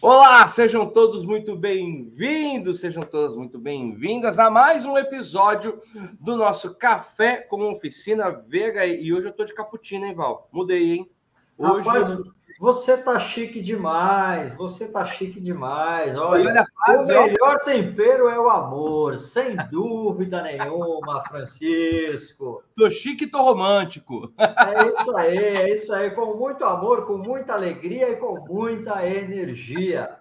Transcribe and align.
Olá, 0.00 0.46
sejam 0.46 0.86
todos 0.86 1.24
muito 1.24 1.56
bem-vindos, 1.56 2.78
sejam 2.78 3.02
todas 3.02 3.34
muito 3.34 3.58
bem-vindas 3.58 4.38
a 4.38 4.48
mais 4.48 4.84
um 4.84 4.96
episódio 4.96 5.82
do 6.20 6.36
nosso 6.36 6.72
Café 6.76 7.38
com 7.38 7.68
Oficina 7.72 8.30
Vega. 8.30 8.86
E 8.86 9.12
hoje 9.12 9.26
eu 9.26 9.32
tô 9.32 9.44
de 9.44 9.52
cappuccino, 9.52 10.06
hein, 10.06 10.14
Val? 10.14 10.48
Mudei, 10.52 10.92
hein? 10.92 11.10
Hoje 11.58 11.88
Rapaz, 11.88 12.10
eu... 12.10 12.24
você 12.58 12.96
tá 12.96 13.18
chique 13.18 13.60
demais, 13.60 14.52
você 14.54 14.88
tá 14.88 15.04
chique 15.04 15.40
demais. 15.40 16.16
Olha, 16.16 16.50
Olha 16.50 16.66
fase, 16.84 17.12
o 17.12 17.22
melhor 17.22 17.56
ó. 17.60 17.64
tempero 17.64 18.28
é 18.28 18.38
o 18.38 18.48
amor, 18.48 19.16
sem 19.16 19.56
dúvida 19.70 20.42
nenhuma, 20.42 21.22
Francisco. 21.24 22.62
Tô 22.76 22.90
chique 22.90 23.24
e 23.24 23.30
tô 23.30 23.42
romântico. 23.42 24.32
É 24.38 24.88
isso 24.88 25.16
aí, 25.16 25.36
é 25.36 25.72
isso 25.72 25.94
aí, 25.94 26.10
com 26.10 26.34
muito 26.36 26.64
amor, 26.64 27.06
com 27.06 27.16
muita 27.16 27.52
alegria 27.52 28.10
e 28.10 28.16
com 28.16 28.40
muita 28.44 29.06
energia. 29.06 30.18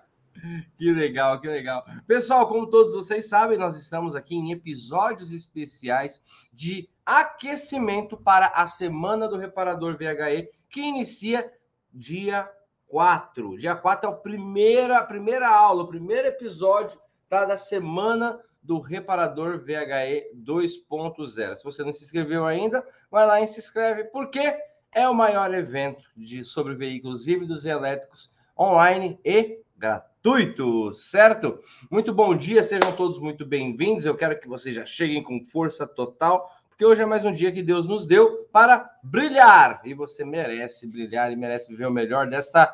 Que 0.77 0.91
legal, 0.91 1.41
que 1.41 1.47
legal. 1.47 1.83
Pessoal, 2.05 2.47
como 2.47 2.69
todos 2.69 2.93
vocês 2.93 3.27
sabem, 3.27 3.57
nós 3.57 3.75
estamos 3.75 4.15
aqui 4.15 4.35
em 4.35 4.51
episódios 4.51 5.31
especiais 5.31 6.21
de 6.53 6.87
aquecimento 7.03 8.15
para 8.15 8.47
a 8.47 8.67
Semana 8.67 9.27
do 9.27 9.37
Reparador 9.37 9.97
VHE, 9.97 10.49
que 10.69 10.81
inicia 10.81 11.51
dia 11.93 12.49
4. 12.87 13.57
Dia 13.57 13.75
4 13.75 14.09
é 14.09 14.13
a 14.13 14.15
primeira, 14.15 14.97
a 14.97 15.03
primeira 15.03 15.47
aula, 15.47 15.83
o 15.83 15.87
primeiro 15.87 16.27
episódio 16.27 16.99
tá, 17.29 17.45
da 17.45 17.57
Semana 17.57 18.39
do 18.61 18.79
Reparador 18.79 19.59
VHE 19.59 20.33
2.0. 20.35 21.55
Se 21.55 21.63
você 21.63 21.83
não 21.83 21.93
se 21.93 22.03
inscreveu 22.03 22.45
ainda, 22.45 22.85
vai 23.09 23.25
lá 23.25 23.41
e 23.41 23.47
se 23.47 23.59
inscreve, 23.59 24.05
porque 24.05 24.57
é 24.91 25.07
o 25.07 25.13
maior 25.13 25.53
evento 25.53 26.03
de, 26.15 26.43
sobre 26.43 26.75
veículos 26.75 27.27
híbridos 27.27 27.65
e 27.65 27.69
elétricos 27.69 28.35
online 28.57 29.19
e 29.23 29.61
gratuito, 29.77 30.91
certo? 30.91 31.59
Muito 31.91 32.11
bom 32.13 32.35
dia, 32.35 32.63
sejam 32.63 32.91
todos 32.95 33.19
muito 33.19 33.45
bem-vindos. 33.45 34.05
Eu 34.05 34.17
quero 34.17 34.39
que 34.39 34.47
vocês 34.47 34.75
já 34.75 34.85
cheguem 34.85 35.21
com 35.21 35.41
força 35.41 35.85
total, 35.85 36.51
porque 36.77 36.85
hoje 36.85 37.01
é 37.01 37.07
mais 37.07 37.25
um 37.25 37.31
dia 37.31 37.51
que 37.51 37.63
Deus 37.63 37.87
nos 37.87 38.05
deu 38.05 38.47
para 38.51 38.87
brilhar. 39.01 39.81
E 39.83 39.95
você 39.95 40.23
merece 40.23 40.85
brilhar 40.85 41.31
e 41.31 41.35
merece 41.35 41.67
viver 41.69 41.87
o 41.87 41.91
melhor 41.91 42.27
dessa 42.27 42.71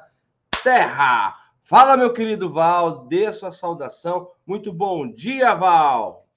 terra. 0.62 1.34
Fala, 1.62 1.96
meu 1.96 2.12
querido 2.12 2.52
Val, 2.52 3.06
dê 3.06 3.32
sua 3.32 3.50
saudação. 3.50 4.30
Muito 4.46 4.74
bom 4.74 5.10
dia, 5.10 5.56
Val. 5.56 6.28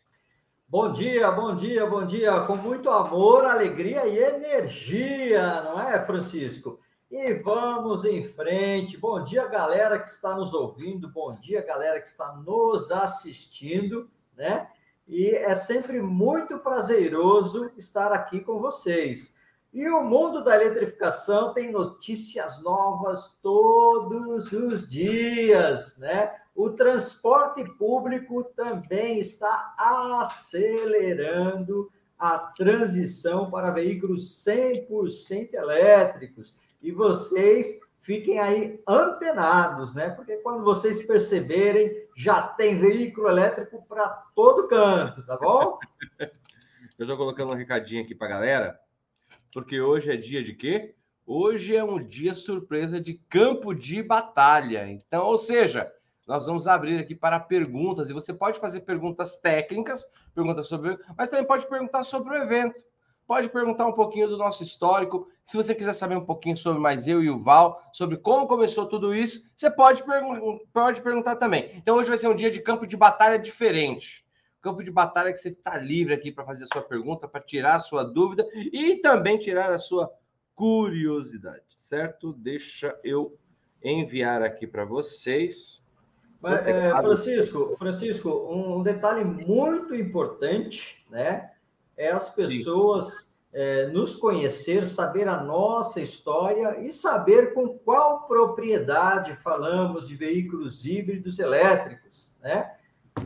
Bom 0.69 0.93
dia, 0.93 1.29
bom 1.33 1.57
dia, 1.57 1.85
bom 1.85 2.07
dia. 2.07 2.41
Com 2.43 2.55
muito 2.55 2.89
amor, 2.89 3.47
alegria 3.47 4.07
e 4.07 4.17
energia, 4.17 5.63
não 5.63 5.81
é, 5.81 5.99
Francisco? 5.99 6.79
E 7.11 7.35
vamos 7.35 8.05
em 8.05 8.23
frente. 8.23 8.97
Bom 8.97 9.21
dia, 9.25 9.45
galera 9.49 9.99
que 9.99 10.09
está 10.09 10.37
nos 10.37 10.55
ouvindo. 10.55 11.09
Bom 11.09 11.33
dia, 11.33 11.67
galera 11.67 12.01
que 12.01 12.07
está 12.07 12.33
nos 12.33 12.93
assistindo, 12.93 14.09
né? 14.37 14.69
E 15.07 15.31
é 15.31 15.55
sempre 15.55 16.03
muito 16.03 16.59
prazeroso 16.59 17.71
estar 17.77 18.11
aqui 18.13 18.41
com 18.41 18.59
vocês. 18.59 19.33
E 19.73 19.89
o 19.89 20.03
mundo 20.03 20.43
da 20.43 20.57
eletrificação 20.57 21.53
tem 21.53 21.71
notícias 21.71 22.61
novas 22.63 23.37
todos 23.43 24.51
os 24.53 24.87
dias, 24.87 25.99
né? 25.99 26.35
O 26.55 26.71
transporte 26.71 27.63
público 27.77 28.43
também 28.57 29.19
está 29.19 29.75
acelerando 29.79 31.93
a 32.19 32.39
transição 32.39 33.51
para 33.51 33.71
veículos 33.71 34.43
100% 34.45 35.53
elétricos. 35.53 36.57
E 36.83 36.91
vocês 36.91 37.79
fiquem 38.07 38.39
aí 38.39 38.81
antenados, 38.89 39.93
né? 39.93 40.11
Porque 40.11 40.37
quando 40.37 40.65
vocês 40.65 41.05
perceberem, 41.05 42.07
já 42.17 42.41
tem 42.41 42.79
veículo 42.79 43.29
elétrico 43.29 43.85
para 43.87 44.09
todo 44.35 44.69
canto, 44.69 45.27
tá 45.27 45.37
bom? 45.37 45.79
Eu 46.99 47.05
estou 47.05 47.19
colocando 47.19 47.53
um 47.53 47.57
recadinho 47.57 48.03
aqui 48.03 48.15
para 48.15 48.29
galera 48.29 48.81
porque 49.57 49.81
hoje 49.81 50.13
é 50.13 50.17
dia 50.17 50.45
de 50.45 50.53
quê? 50.53 50.95
Hoje 51.25 51.75
é 51.75 51.83
um 51.83 51.99
dia 51.99 52.35
surpresa 52.35 53.01
de 53.01 53.15
campo 53.15 53.75
de 53.75 54.03
batalha. 54.03 54.87
Então, 54.87 55.25
ou 55.25 55.39
seja, 55.39 55.91
nós 56.27 56.47
vamos 56.47 56.67
abrir 56.67 56.99
aqui 56.99 57.15
para 57.15 57.41
perguntas 57.41 58.11
e 58.11 58.13
você 58.13 58.35
pode 58.35 58.59
fazer 58.59 58.81
perguntas 58.81 59.39
técnicas, 59.39 60.05
perguntas 60.35 60.67
sobre, 60.67 60.99
mas 61.17 61.31
também 61.31 61.47
pode 61.47 61.67
perguntar 61.67 62.03
sobre 62.03 62.35
o 62.35 62.43
evento. 62.43 62.85
Pode 63.27 63.49
perguntar 63.49 63.87
um 63.87 63.93
pouquinho 63.93 64.29
do 64.29 64.37
nosso 64.37 64.63
histórico. 64.63 65.29
Se 65.45 65.57
você 65.57 65.75
quiser 65.75 65.93
saber 65.93 66.17
um 66.17 66.25
pouquinho 66.25 66.57
sobre 66.57 66.81
mais 66.81 67.09
eu 67.09 67.23
e 67.23 67.29
o 67.29 67.39
Val, 67.39 67.83
sobre 67.93 68.17
como 68.17 68.47
começou 68.47 68.87
tudo 68.87 69.15
isso, 69.15 69.45
você 69.55 69.71
pode, 69.71 70.03
pergun 70.05 70.59
pode 70.73 71.03
perguntar 71.03 71.37
também. 71.37 71.73
Então 71.77 71.97
hoje 71.97 72.09
vai 72.09 72.19
ser 72.19 72.29
um 72.29 72.35
dia 72.35 72.51
de 72.51 72.61
campo 72.61 72.87
de 72.87 72.97
batalha 72.97 73.39
diferente 73.39 74.27
campo 74.67 74.83
de 74.83 74.91
batalha 74.91 75.33
que 75.33 75.39
você 75.39 75.51
está 75.51 75.77
livre 75.77 76.13
aqui 76.13 76.33
para 76.33 76.45
fazer 76.45 76.65
a 76.65 76.67
sua 76.67 76.83
pergunta, 76.83 77.29
para 77.29 77.41
tirar 77.41 77.77
a 77.77 77.81
sua 77.81 78.03
dúvida 78.03 78.45
e 78.53 78.97
também 78.97 79.39
tirar 79.39 79.71
a 79.71 79.79
sua 79.79 80.13
curiosidade, 80.57 81.63
certo? 81.69 82.33
Deixa 82.33 82.99
eu 83.05 83.39
enviar 83.81 84.43
aqui 84.43 84.67
para 84.67 84.85
vocês. 84.85 85.87
Mas, 86.41 86.67
é, 86.67 86.91
Francisco, 86.91 87.77
Francisco, 87.79 88.29
um 88.51 88.83
detalhe 88.83 89.25
muito 89.25 89.95
importante, 89.95 91.05
né? 91.09 91.53
É 91.97 92.11
as 92.11 92.29
pessoas 92.31 93.35
é, 93.53 93.87
nos 93.87 94.15
conhecer, 94.15 94.85
saber 94.87 95.29
a 95.29 95.43
nossa 95.43 96.01
história 96.01 96.79
e 96.81 96.93
saber 96.93 97.55
com 97.55 97.79
qual 97.79 98.27
propriedade 98.27 99.35
falamos 99.37 100.09
de 100.09 100.17
veículos 100.17 100.85
híbridos 100.85 101.39
elétricos, 101.39 102.35
né? 102.43 102.77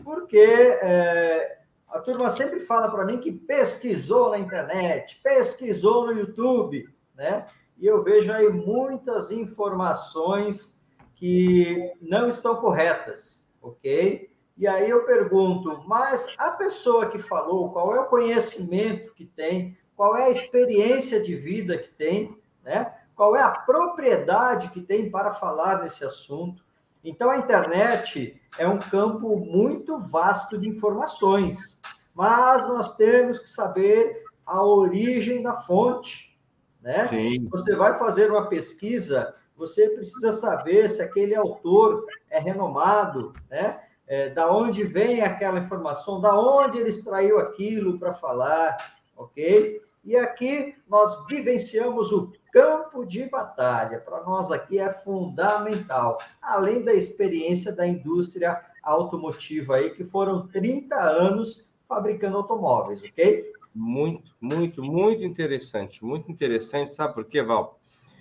porque 0.05 0.39
é, 0.39 1.59
a 1.89 1.99
turma 1.99 2.31
sempre 2.31 2.61
fala 2.61 2.91
para 2.91 3.05
mim 3.05 3.19
que 3.19 3.33
pesquisou 3.33 4.31
na 4.31 4.39
internet, 4.39 5.21
pesquisou 5.23 6.07
no 6.07 6.13
YouTube, 6.13 6.89
né? 7.15 7.47
E 7.79 7.87
eu 7.87 8.03
vejo 8.03 8.31
aí 8.33 8.49
muitas 8.49 9.31
informações 9.31 10.79
que 11.15 11.93
não 12.01 12.29
estão 12.29 12.57
corretas, 12.57 13.47
ok? 13.61 14.30
E 14.61 14.67
aí 14.67 14.91
eu 14.91 15.07
pergunto, 15.07 15.83
mas 15.87 16.29
a 16.37 16.51
pessoa 16.51 17.09
que 17.09 17.19
falou, 17.19 17.73
qual 17.73 17.95
é 17.97 18.01
o 18.01 18.09
conhecimento 18.09 19.15
que 19.15 19.25
tem, 19.25 19.75
qual 19.97 20.15
é 20.19 20.25
a 20.25 20.31
experiência 20.31 21.19
de 21.23 21.35
vida 21.35 21.79
que 21.79 21.89
tem, 21.89 22.39
né? 22.63 22.95
Qual 23.17 23.35
é 23.35 23.41
a 23.41 23.49
propriedade 23.49 24.69
que 24.69 24.83
tem 24.83 25.11
para 25.11 25.33
falar 25.33 25.83
nesse 25.83 26.05
assunto? 26.05 26.63
Então, 27.03 27.31
a 27.31 27.39
internet 27.39 28.39
é 28.59 28.69
um 28.69 28.79
campo 28.79 29.35
muito 29.35 29.99
vasto 29.99 30.59
de 30.59 30.69
informações, 30.69 31.81
mas 32.15 32.69
nós 32.69 32.95
temos 32.97 33.39
que 33.39 33.49
saber 33.49 34.25
a 34.45 34.63
origem 34.63 35.43
da 35.43 35.55
fonte. 35.55 36.39
Né? 36.83 37.07
Sim. 37.07 37.49
Você 37.49 37.75
vai 37.75 37.99
fazer 37.99 38.31
uma 38.31 38.47
pesquisa, 38.47 39.35
você 39.57 39.89
precisa 39.89 40.33
saber 40.33 40.91
se 40.91 41.01
aquele 41.01 41.35
autor 41.35 42.05
é 42.29 42.39
renomado, 42.39 43.33
né? 43.49 43.81
É, 44.11 44.29
da 44.29 44.53
onde 44.53 44.83
vem 44.83 45.23
aquela 45.23 45.61
informação, 45.61 46.21
da 46.21 46.37
onde 46.37 46.79
ele 46.79 46.89
extraiu 46.89 47.39
aquilo 47.39 47.97
para 47.97 48.13
falar, 48.13 48.77
ok? 49.17 49.81
E 50.05 50.17
aqui 50.17 50.75
nós 50.89 51.25
vivenciamos 51.29 52.11
o 52.11 52.33
campo 52.53 53.05
de 53.05 53.29
batalha. 53.29 54.01
Para 54.01 54.25
nós 54.25 54.51
aqui 54.51 54.81
é 54.81 54.91
fundamental, 54.91 56.19
além 56.43 56.83
da 56.83 56.93
experiência 56.93 57.73
da 57.73 57.87
indústria 57.87 58.61
automotiva 58.83 59.77
aí, 59.77 59.91
que 59.91 60.03
foram 60.03 60.49
30 60.49 60.97
anos 60.97 61.71
fabricando 61.89 62.39
automóveis, 62.39 63.05
ok? 63.05 63.53
Muito, 63.73 64.35
muito, 64.41 64.83
muito 64.83 65.23
interessante, 65.23 66.05
muito 66.05 66.33
interessante. 66.33 66.97
Sabe 66.97 67.15
por 67.15 67.27
quê, 67.27 67.45
Val? 67.45 67.79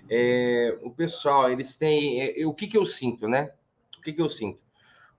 É, 0.07 0.77
o 0.83 0.91
pessoal, 0.91 1.49
eles 1.49 1.75
têm. 1.75 2.21
É, 2.21 2.45
o 2.45 2.53
que, 2.53 2.67
que 2.67 2.77
eu 2.77 2.85
sinto, 2.85 3.27
né? 3.27 3.51
O 3.97 4.01
que, 4.03 4.13
que 4.13 4.21
eu 4.21 4.29
sinto? 4.29 4.68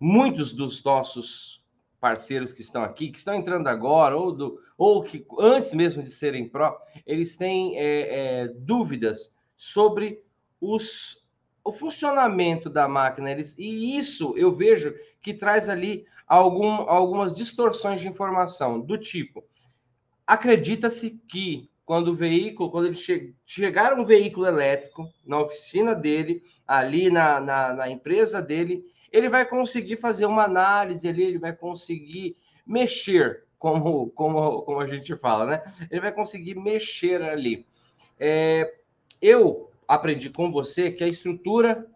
Muitos 0.01 0.55
dos 0.55 0.83
nossos 0.83 1.63
parceiros 2.01 2.55
que 2.55 2.63
estão 2.63 2.83
aqui, 2.83 3.11
que 3.11 3.19
estão 3.19 3.35
entrando 3.35 3.69
agora, 3.69 4.17
ou, 4.17 4.33
do, 4.33 4.59
ou 4.79 5.03
que 5.03 5.27
antes 5.39 5.75
mesmo 5.75 6.03
de 6.03 6.11
serem 6.11 6.49
pró, 6.49 6.81
eles 7.07 7.37
têm 7.37 7.79
é, 7.79 7.85
é, 7.85 8.49
dúvidas 8.49 9.37
sobre 9.55 10.23
os, 10.59 11.23
o 11.63 11.71
funcionamento 11.71 12.71
da 12.71 12.89
máquina. 12.89 13.31
Eles, 13.31 13.55
e 13.59 13.99
isso 13.99 14.35
eu 14.39 14.51
vejo 14.51 14.95
que 15.21 15.35
traz 15.35 15.69
ali 15.69 16.07
algum, 16.27 16.89
algumas 16.89 17.35
distorções 17.35 18.01
de 18.01 18.09
informação, 18.09 18.81
do 18.81 18.97
tipo: 18.97 19.45
acredita-se 20.27 21.21
que 21.29 21.69
quando 21.85 22.09
o 22.09 22.15
veículo, 22.15 22.71
quando 22.71 22.87
ele 22.87 22.95
che 22.95 23.35
chegar 23.45 23.99
um 23.99 24.05
veículo 24.05 24.47
elétrico 24.47 25.13
na 25.27 25.41
oficina 25.41 25.95
dele, 25.95 26.43
ali 26.67 27.11
na, 27.11 27.41
na, 27.41 27.73
na 27.75 27.91
empresa 27.91 28.41
dele, 28.41 28.85
ele 29.13 29.29
vai 29.29 29.45
conseguir 29.45 29.97
fazer 29.97 30.27
uma 30.27 30.45
análise 30.45 31.09
ali, 31.09 31.23
ele 31.23 31.39
vai 31.39 31.55
conseguir 31.55 32.37
mexer, 32.67 33.45
como, 33.59 34.11
como, 34.11 34.63
como 34.63 34.81
a 34.81 34.87
gente 34.87 35.15
fala, 35.17 35.47
né? 35.47 35.63
Ele 35.91 36.01
vai 36.01 36.13
conseguir 36.13 36.55
mexer 36.55 37.23
ali. 37.23 37.67
É, 38.19 38.75
eu 39.21 39.71
aprendi 39.87 40.31
com 40.31 40.51
você 40.51 40.91
que 40.91 41.05
a 41.05 41.09
estrutura 41.09 41.87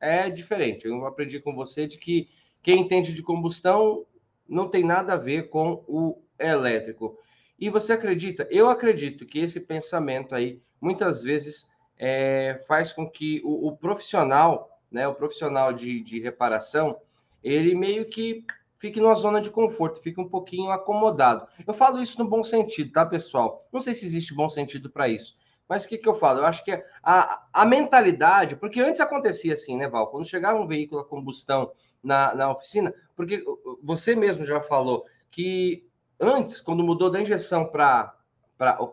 é 0.00 0.28
diferente. 0.28 0.86
Eu 0.86 1.06
aprendi 1.06 1.40
com 1.40 1.54
você 1.54 1.86
de 1.86 1.98
que 1.98 2.28
quem 2.62 2.80
entende 2.80 3.14
de 3.14 3.22
combustão 3.22 4.04
não 4.48 4.68
tem 4.68 4.84
nada 4.84 5.14
a 5.14 5.18
ver 5.18 5.48
com 5.48 5.82
o 5.88 6.22
elétrico. 6.38 7.18
E 7.58 7.70
você 7.70 7.92
acredita? 7.92 8.46
Eu 8.50 8.68
acredito 8.68 9.24
que 9.24 9.38
esse 9.38 9.60
pensamento 9.60 10.34
aí 10.34 10.60
muitas 10.80 11.22
vezes 11.22 11.70
é, 11.98 12.60
faz 12.66 12.92
com 12.92 13.08
que 13.08 13.40
o, 13.44 13.68
o, 13.68 13.76
profissional, 13.76 14.73
né, 14.94 15.08
o 15.08 15.14
profissional 15.14 15.72
de, 15.72 16.00
de 16.00 16.20
reparação, 16.20 16.96
ele 17.42 17.74
meio 17.74 18.08
que 18.08 18.44
fique 18.78 19.00
numa 19.00 19.16
zona 19.16 19.40
de 19.40 19.50
conforto, 19.50 20.00
fique 20.00 20.20
um 20.20 20.28
pouquinho 20.28 20.70
acomodado. 20.70 21.48
Eu 21.66 21.74
falo 21.74 22.00
isso 22.00 22.16
no 22.22 22.28
bom 22.28 22.44
sentido, 22.44 22.92
tá, 22.92 23.04
pessoal? 23.04 23.66
Não 23.72 23.80
sei 23.80 23.92
se 23.92 24.06
existe 24.06 24.32
bom 24.32 24.48
sentido 24.48 24.88
para 24.88 25.08
isso. 25.08 25.36
Mas 25.68 25.84
o 25.84 25.88
que, 25.88 25.98
que 25.98 26.08
eu 26.08 26.14
falo? 26.14 26.40
Eu 26.40 26.46
acho 26.46 26.64
que 26.64 26.70
a, 27.02 27.42
a 27.52 27.66
mentalidade, 27.66 28.54
porque 28.54 28.80
antes 28.80 29.00
acontecia 29.00 29.54
assim, 29.54 29.76
né, 29.76 29.88
Val? 29.88 30.06
Quando 30.06 30.28
chegava 30.28 30.60
um 30.60 30.66
veículo 30.66 31.00
a 31.00 31.04
combustão 31.04 31.72
na, 32.00 32.32
na 32.34 32.52
oficina, 32.52 32.94
porque 33.16 33.42
você 33.82 34.14
mesmo 34.14 34.44
já 34.44 34.60
falou 34.60 35.04
que 35.28 35.88
antes, 36.20 36.60
quando 36.60 36.84
mudou 36.84 37.10
da 37.10 37.20
injeção 37.20 37.66
para 37.66 38.14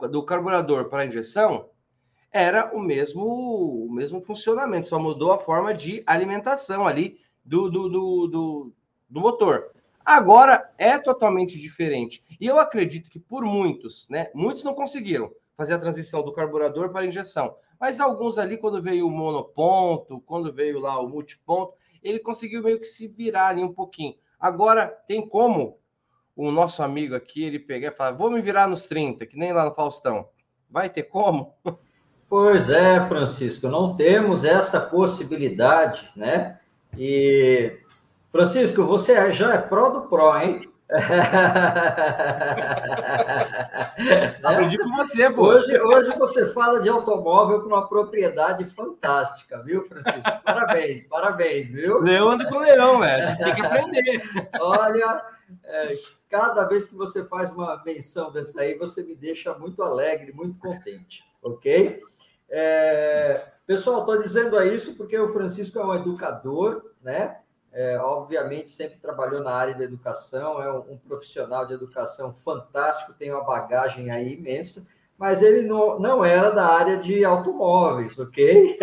do 0.09 0.23
carburador 0.25 0.89
para 0.89 1.03
a 1.03 1.05
injeção, 1.05 1.69
era 2.31 2.71
o 2.73 2.79
mesmo, 2.79 3.85
o 3.85 3.91
mesmo 3.91 4.21
funcionamento, 4.21 4.87
só 4.87 4.97
mudou 4.97 5.31
a 5.31 5.39
forma 5.39 5.73
de 5.73 6.01
alimentação 6.05 6.87
ali 6.87 7.19
do, 7.43 7.69
do, 7.69 7.89
do, 7.89 8.27
do, 8.27 8.73
do 9.09 9.19
motor. 9.19 9.71
Agora 10.03 10.71
é 10.77 10.97
totalmente 10.97 11.59
diferente. 11.59 12.23
E 12.39 12.47
eu 12.47 12.59
acredito 12.59 13.09
que 13.09 13.19
por 13.19 13.43
muitos, 13.43 14.07
né? 14.09 14.31
Muitos 14.33 14.63
não 14.63 14.73
conseguiram 14.73 15.31
fazer 15.55 15.73
a 15.73 15.79
transição 15.79 16.23
do 16.23 16.33
carburador 16.33 16.89
para 16.89 17.01
a 17.01 17.05
injeção. 17.05 17.55
Mas 17.79 17.99
alguns 17.99 18.37
ali, 18.37 18.57
quando 18.57 18.81
veio 18.81 19.07
o 19.07 19.11
monoponto, 19.11 20.21
quando 20.21 20.53
veio 20.53 20.79
lá 20.79 20.99
o 20.99 21.09
multiponto, 21.09 21.73
ele 22.01 22.19
conseguiu 22.19 22.63
meio 22.63 22.79
que 22.79 22.85
se 22.85 23.07
virar 23.07 23.49
ali 23.49 23.63
um 23.63 23.73
pouquinho. 23.73 24.15
Agora, 24.39 24.87
tem 25.07 25.27
como 25.27 25.77
o 26.35 26.51
nosso 26.51 26.81
amigo 26.81 27.13
aqui, 27.13 27.43
ele 27.43 27.59
pegar 27.59 27.89
e 27.89 27.95
falar, 27.95 28.11
vou 28.11 28.31
me 28.31 28.41
virar 28.41 28.67
nos 28.67 28.87
30, 28.87 29.25
que 29.25 29.37
nem 29.37 29.53
lá 29.53 29.65
no 29.65 29.73
Faustão. 29.73 30.29
Vai 30.69 30.89
ter 30.89 31.03
como? 31.03 31.53
Pois 32.31 32.69
é, 32.69 33.01
Francisco, 33.01 33.67
não 33.67 33.93
temos 33.93 34.45
essa 34.45 34.79
possibilidade, 34.79 36.09
né? 36.15 36.61
E, 36.97 37.77
Francisco, 38.29 38.85
você 38.85 39.29
já 39.33 39.53
é 39.53 39.57
pró 39.57 39.89
do 39.89 40.03
pró, 40.03 40.39
hein? 40.39 40.71
Aprendi 44.41 44.77
com 44.77 44.95
você, 44.95 45.29
pô. 45.29 45.47
Hoje, 45.47 45.77
hoje 45.77 46.17
você 46.17 46.47
fala 46.53 46.79
de 46.79 46.87
automóvel 46.87 47.63
com 47.63 47.67
uma 47.67 47.85
propriedade 47.85 48.63
fantástica, 48.63 49.61
viu, 49.61 49.83
Francisco? 49.83 50.31
Parabéns, 50.45 51.03
parabéns, 51.03 51.67
viu? 51.67 51.99
Leão 51.99 52.29
anda 52.29 52.47
com 52.47 52.59
leão, 52.59 53.01
velho. 53.01 53.37
Tem 53.39 53.55
que 53.55 53.61
aprender. 53.61 54.23
Olha, 54.57 55.21
é, 55.65 55.93
cada 56.29 56.63
vez 56.63 56.87
que 56.87 56.95
você 56.95 57.25
faz 57.25 57.51
uma 57.51 57.83
menção 57.85 58.31
dessa 58.31 58.61
aí, 58.61 58.77
você 58.77 59.03
me 59.03 59.17
deixa 59.17 59.53
muito 59.53 59.83
alegre, 59.83 60.31
muito 60.31 60.57
contente, 60.59 61.25
ok? 61.43 61.99
É, 62.51 63.47
pessoal, 63.65 64.01
estou 64.01 64.21
dizendo 64.21 64.61
isso 64.61 64.95
porque 64.95 65.17
o 65.17 65.29
Francisco 65.29 65.79
é 65.79 65.85
um 65.85 65.95
educador, 65.95 66.91
né? 67.01 67.41
é, 67.71 67.97
obviamente 67.99 68.69
sempre 68.69 68.99
trabalhou 68.99 69.41
na 69.41 69.53
área 69.53 69.73
da 69.73 69.83
educação, 69.83 70.61
é 70.61 70.71
um, 70.71 70.93
um, 70.93 70.97
profissional 70.97 71.65
de 71.65 71.73
educação 71.73 72.33
fantástico, 72.33 73.13
tem 73.13 73.31
uma 73.31 73.43
bagagem 73.43 74.11
aí 74.11 74.33
imensa, 74.33 74.85
mas 75.17 75.41
ele 75.41 75.61
não, 75.61 75.97
não 75.99 76.25
era 76.25 76.49
da 76.49 76.65
área 76.65 76.97
de 76.97 77.23
automóveis, 77.23 78.19
ok? 78.19 78.77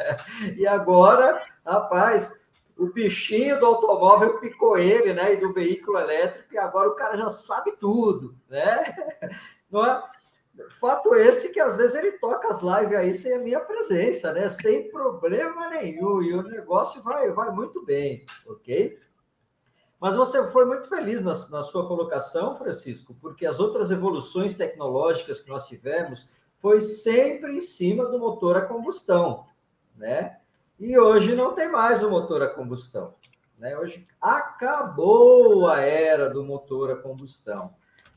e 0.58 0.66
agora, 0.66 1.42
rapaz, 1.64 2.38
o 2.76 2.88
bichinho 2.88 3.58
do 3.58 3.66
automóvel 3.66 4.38
picou 4.40 4.76
ele, 4.76 5.14
né? 5.14 5.34
E 5.34 5.36
do 5.36 5.52
veículo 5.52 5.98
elétrico, 5.98 6.52
e 6.52 6.58
agora 6.58 6.88
o 6.88 6.96
cara 6.96 7.16
já 7.16 7.30
sabe 7.30 7.72
tudo, 7.78 8.34
né? 8.48 8.94
Não 9.70 9.86
é? 9.86 10.02
Fato 10.70 11.14
esse 11.14 11.50
que 11.50 11.58
às 11.58 11.76
vezes 11.76 11.96
ele 11.96 12.12
toca 12.12 12.48
as 12.48 12.60
lives 12.60 12.96
aí 12.96 13.12
sem 13.12 13.34
a 13.34 13.38
minha 13.38 13.60
presença, 13.60 14.32
né? 14.32 14.48
Sem 14.48 14.90
problema 14.90 15.68
nenhum. 15.70 16.22
E 16.22 16.32
o 16.32 16.42
negócio 16.42 17.02
vai, 17.02 17.30
vai 17.32 17.50
muito 17.50 17.84
bem, 17.84 18.24
ok? 18.46 18.98
Mas 20.00 20.16
você 20.16 20.46
foi 20.48 20.64
muito 20.64 20.88
feliz 20.88 21.22
na, 21.22 21.32
na 21.50 21.62
sua 21.62 21.88
colocação, 21.88 22.56
Francisco, 22.56 23.16
porque 23.20 23.46
as 23.46 23.58
outras 23.58 23.90
evoluções 23.90 24.54
tecnológicas 24.54 25.40
que 25.40 25.48
nós 25.48 25.66
tivemos 25.66 26.28
foi 26.60 26.80
sempre 26.80 27.56
em 27.56 27.60
cima 27.60 28.06
do 28.06 28.18
motor 28.18 28.56
a 28.56 28.62
combustão, 28.62 29.46
né? 29.96 30.38
E 30.78 30.98
hoje 30.98 31.34
não 31.34 31.54
tem 31.54 31.70
mais 31.70 32.02
o 32.02 32.10
motor 32.10 32.42
a 32.42 32.48
combustão. 32.48 33.14
Né? 33.58 33.76
Hoje 33.78 34.06
acabou 34.20 35.68
a 35.68 35.80
era 35.80 36.28
do 36.28 36.44
motor 36.44 36.90
a 36.90 36.96
combustão. 36.96 37.74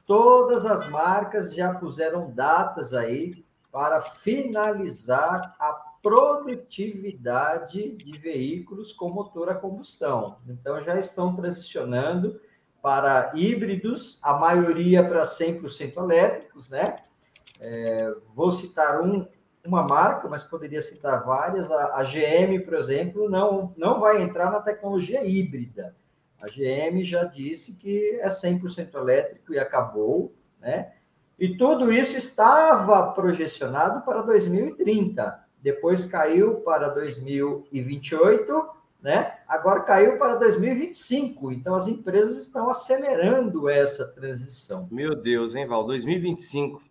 Todas 0.07 0.65
as 0.65 0.89
marcas 0.89 1.53
já 1.53 1.73
puseram 1.73 2.31
datas 2.31 2.93
aí 2.93 3.45
para 3.69 3.99
finalizar 3.99 5.53
a 5.59 5.73
produtividade 6.01 7.91
de 7.91 8.17
veículos 8.17 8.93
com 8.93 9.09
motor 9.09 9.49
a 9.49 9.55
combustão. 9.55 10.37
Então, 10.47 10.79
já 10.79 10.97
estão 10.97 11.35
transicionando 11.35 12.39
para 12.81 13.33
híbridos, 13.35 14.17
a 14.23 14.33
maioria 14.33 15.05
para 15.05 15.25
100% 15.25 15.97
elétricos, 15.97 16.69
né? 16.69 17.03
É, 17.59 18.15
vou 18.33 18.49
citar 18.49 19.01
um, 19.01 19.27
uma 19.65 19.83
marca, 19.83 20.29
mas 20.29 20.41
poderia 20.41 20.79
citar 20.79 21.25
várias. 21.25 21.69
A, 21.69 21.99
a 21.99 22.03
GM, 22.03 22.63
por 22.63 22.75
exemplo, 22.75 23.29
não, 23.29 23.73
não 23.75 23.99
vai 23.99 24.21
entrar 24.21 24.49
na 24.51 24.61
tecnologia 24.61 25.25
híbrida 25.25 25.93
a 26.39 26.47
GM 26.47 27.03
já 27.03 27.23
disse 27.23 27.77
que 27.77 28.19
é 28.21 28.27
100% 28.27 28.95
elétrico 28.95 29.53
e 29.53 29.59
acabou, 29.59 30.33
né? 30.59 30.93
E 31.39 31.55
tudo 31.55 31.91
isso 31.91 32.17
estava 32.17 33.11
projecionado 33.11 34.03
para 34.03 34.21
2030. 34.21 35.45
Depois 35.61 36.05
caiu 36.05 36.55
para 36.61 36.89
2028, 36.89 38.69
né? 39.01 39.37
Agora 39.47 39.81
caiu 39.81 40.17
para 40.17 40.35
2025. 40.35 41.51
Então 41.51 41.75
as 41.75 41.87
empresas 41.87 42.39
estão 42.41 42.69
acelerando 42.69 43.69
essa 43.69 44.07
transição. 44.07 44.87
Meu 44.91 45.15
Deus, 45.15 45.55
hein, 45.55 45.67
Val? 45.67 45.83
2025. 45.85 46.81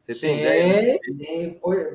Você 0.00 0.14
sim, 0.14 0.26
tem 0.28 0.40
ideia? 0.40 1.00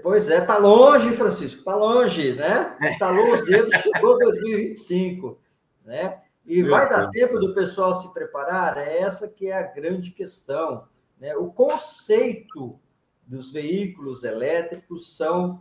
Pois 0.01 0.29
é, 0.29 0.39
tá 0.39 0.57
longe, 0.57 1.11
Francisco, 1.11 1.63
tá 1.63 1.75
longe, 1.75 2.33
né? 2.35 2.77
Estalou 2.83 3.31
os 3.31 3.43
dedos, 3.45 3.73
chegou 3.73 4.17
2025, 4.17 5.37
né? 5.85 6.21
E 6.47 6.63
vai 6.63 6.87
dar 6.87 7.09
tempo 7.09 7.37
do 7.37 7.53
pessoal 7.53 7.93
se 7.93 8.13
preparar? 8.13 8.77
É 8.77 8.99
essa 9.01 9.27
que 9.27 9.47
é 9.47 9.57
a 9.57 9.63
grande 9.63 10.11
questão. 10.11 10.87
Né? 11.19 11.35
O 11.35 11.51
conceito 11.51 12.79
dos 13.25 13.51
veículos 13.51 14.23
elétricos 14.23 15.17
são 15.17 15.59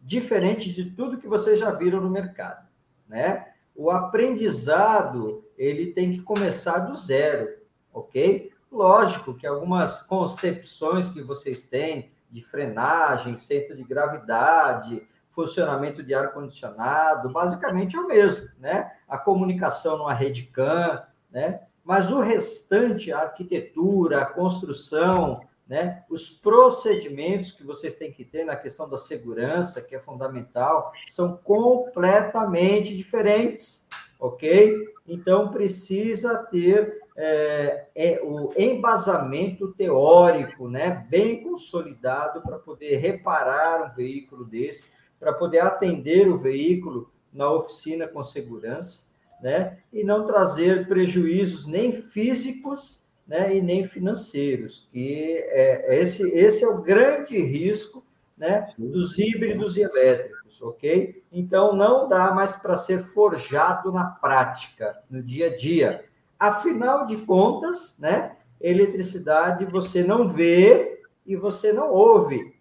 diferentes 0.00 0.72
de 0.72 0.88
tudo 0.92 1.18
que 1.18 1.26
vocês 1.26 1.58
já 1.58 1.72
viram 1.72 2.00
no 2.00 2.08
mercado. 2.08 2.68
Né? 3.08 3.48
O 3.74 3.90
aprendizado 3.90 5.44
ele 5.58 5.92
tem 5.92 6.12
que 6.12 6.22
começar 6.22 6.78
do 6.78 6.94
zero, 6.94 7.48
ok? 7.92 8.52
Lógico 8.70 9.34
que 9.34 9.46
algumas 9.46 10.00
concepções 10.02 11.08
que 11.08 11.22
vocês 11.22 11.64
têm 11.64 12.12
de 12.30 12.40
frenagem, 12.40 13.36
centro 13.36 13.76
de 13.76 13.82
gravidade, 13.82 15.06
funcionamento 15.34 16.02
de 16.02 16.14
ar-condicionado, 16.14 17.30
basicamente 17.30 17.96
é 17.96 18.00
o 18.00 18.06
mesmo, 18.06 18.48
né? 18.58 18.92
A 19.08 19.18
comunicação 19.18 19.98
numa 19.98 20.14
rede 20.14 20.44
CAN, 20.44 21.02
né? 21.30 21.60
Mas 21.84 22.10
o 22.10 22.20
restante, 22.20 23.12
a 23.12 23.20
arquitetura, 23.20 24.22
a 24.22 24.26
construção, 24.26 25.40
né? 25.66 26.04
Os 26.08 26.30
procedimentos 26.30 27.52
que 27.52 27.64
vocês 27.64 27.94
têm 27.94 28.12
que 28.12 28.24
ter 28.24 28.44
na 28.44 28.56
questão 28.56 28.88
da 28.88 28.96
segurança, 28.96 29.82
que 29.82 29.94
é 29.94 29.98
fundamental, 29.98 30.92
são 31.08 31.36
completamente 31.36 32.96
diferentes, 32.96 33.86
ok? 34.18 34.76
Então 35.06 35.50
precisa 35.50 36.38
ter 36.44 37.02
é, 37.16 37.86
é, 37.94 38.20
o 38.22 38.52
embasamento 38.56 39.72
teórico, 39.72 40.68
né? 40.68 41.06
Bem 41.08 41.42
consolidado 41.42 42.42
para 42.42 42.58
poder 42.58 42.96
reparar 42.96 43.84
um 43.84 43.94
veículo 43.94 44.44
desse 44.44 44.86
para 45.24 45.32
poder 45.32 45.60
atender 45.60 46.28
o 46.28 46.36
veículo 46.36 47.10
na 47.32 47.50
oficina 47.50 48.06
com 48.06 48.22
segurança, 48.22 49.06
né? 49.40 49.78
E 49.90 50.04
não 50.04 50.26
trazer 50.26 50.86
prejuízos 50.86 51.66
nem 51.66 51.92
físicos, 51.92 53.06
né? 53.26 53.56
E 53.56 53.62
nem 53.62 53.84
financeiros. 53.84 54.86
E 54.92 55.42
é, 55.48 55.98
esse, 55.98 56.22
esse 56.36 56.62
é 56.62 56.68
o 56.68 56.82
grande 56.82 57.38
risco, 57.42 58.04
né? 58.36 58.64
Dos 58.76 59.18
híbridos 59.18 59.78
e 59.78 59.82
elétricos, 59.82 60.60
ok? 60.60 61.24
Então 61.32 61.74
não 61.74 62.06
dá 62.06 62.34
mais 62.34 62.54
para 62.54 62.76
ser 62.76 62.98
forjado 62.98 63.90
na 63.90 64.04
prática, 64.04 65.02
no 65.08 65.22
dia 65.22 65.46
a 65.46 65.56
dia. 65.56 66.04
Afinal 66.38 67.06
de 67.06 67.16
contas, 67.16 67.96
né? 67.98 68.36
Eletricidade 68.60 69.64
você 69.64 70.02
não 70.04 70.28
vê 70.28 71.02
e 71.24 71.34
você 71.34 71.72
não 71.72 71.90
ouve, 71.90 72.54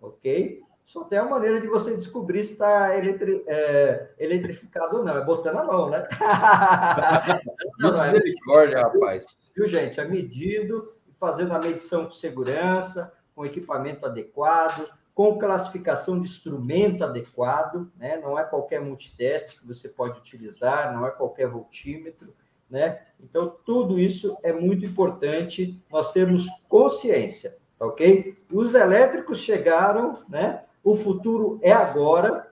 ok? 0.00 0.64
Só 0.86 1.02
tem 1.02 1.18
a 1.18 1.24
maneira 1.24 1.60
de 1.60 1.66
você 1.66 1.96
descobrir 1.96 2.44
se 2.44 2.52
está 2.52 2.96
eletri, 2.96 3.42
é, 3.48 4.10
eletrificado 4.20 4.98
ou 4.98 5.04
não, 5.04 5.18
é 5.18 5.24
botando 5.24 5.56
a 5.56 5.64
mão, 5.64 5.90
né? 5.90 6.06
é 7.82 8.12
Misericórdia, 8.12 8.82
rapaz. 8.82 9.50
Viu, 9.56 9.66
gente? 9.66 9.98
É 9.98 10.06
medido, 10.06 10.92
fazendo 11.14 11.52
a 11.52 11.58
medição 11.58 12.04
com 12.04 12.12
segurança, 12.12 13.12
com 13.34 13.44
equipamento 13.44 14.06
adequado, 14.06 14.88
com 15.12 15.36
classificação 15.36 16.20
de 16.20 16.28
instrumento 16.28 17.02
adequado, 17.02 17.90
né? 17.98 18.18
Não 18.18 18.38
é 18.38 18.44
qualquer 18.44 18.80
multiteste 18.80 19.58
que 19.58 19.66
você 19.66 19.88
pode 19.88 20.20
utilizar, 20.20 20.94
não 20.94 21.04
é 21.04 21.10
qualquer 21.10 21.48
voltímetro, 21.48 22.32
né? 22.70 23.00
Então, 23.20 23.56
tudo 23.64 23.98
isso 23.98 24.38
é 24.44 24.52
muito 24.52 24.84
importante 24.84 25.82
nós 25.90 26.12
termos 26.12 26.46
consciência, 26.68 27.56
tá 27.76 27.86
ok? 27.86 28.38
Os 28.52 28.76
elétricos 28.76 29.40
chegaram, 29.40 30.22
né? 30.28 30.62
O 30.86 30.94
futuro 30.94 31.58
é 31.62 31.72
agora 31.72 32.48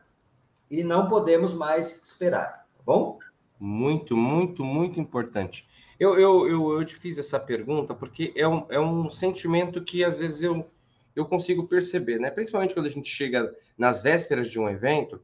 e 0.68 0.82
não 0.82 1.08
podemos 1.08 1.54
mais 1.54 2.02
esperar, 2.02 2.66
tá 2.76 2.82
bom? 2.84 3.20
Muito, 3.60 4.16
muito, 4.16 4.64
muito 4.64 4.98
importante. 4.98 5.68
Eu, 6.00 6.18
eu, 6.18 6.48
eu, 6.48 6.80
eu 6.80 6.84
te 6.84 6.96
fiz 6.96 7.16
essa 7.16 7.38
pergunta 7.38 7.94
porque 7.94 8.32
é 8.34 8.48
um, 8.48 8.66
é 8.68 8.80
um 8.80 9.08
sentimento 9.08 9.84
que 9.84 10.02
às 10.02 10.18
vezes 10.18 10.42
eu, 10.42 10.68
eu 11.14 11.24
consigo 11.26 11.68
perceber, 11.68 12.18
né? 12.18 12.28
Principalmente 12.28 12.74
quando 12.74 12.86
a 12.86 12.90
gente 12.90 13.08
chega 13.08 13.54
nas 13.78 14.02
vésperas 14.02 14.50
de 14.50 14.58
um 14.58 14.68
evento, 14.68 15.22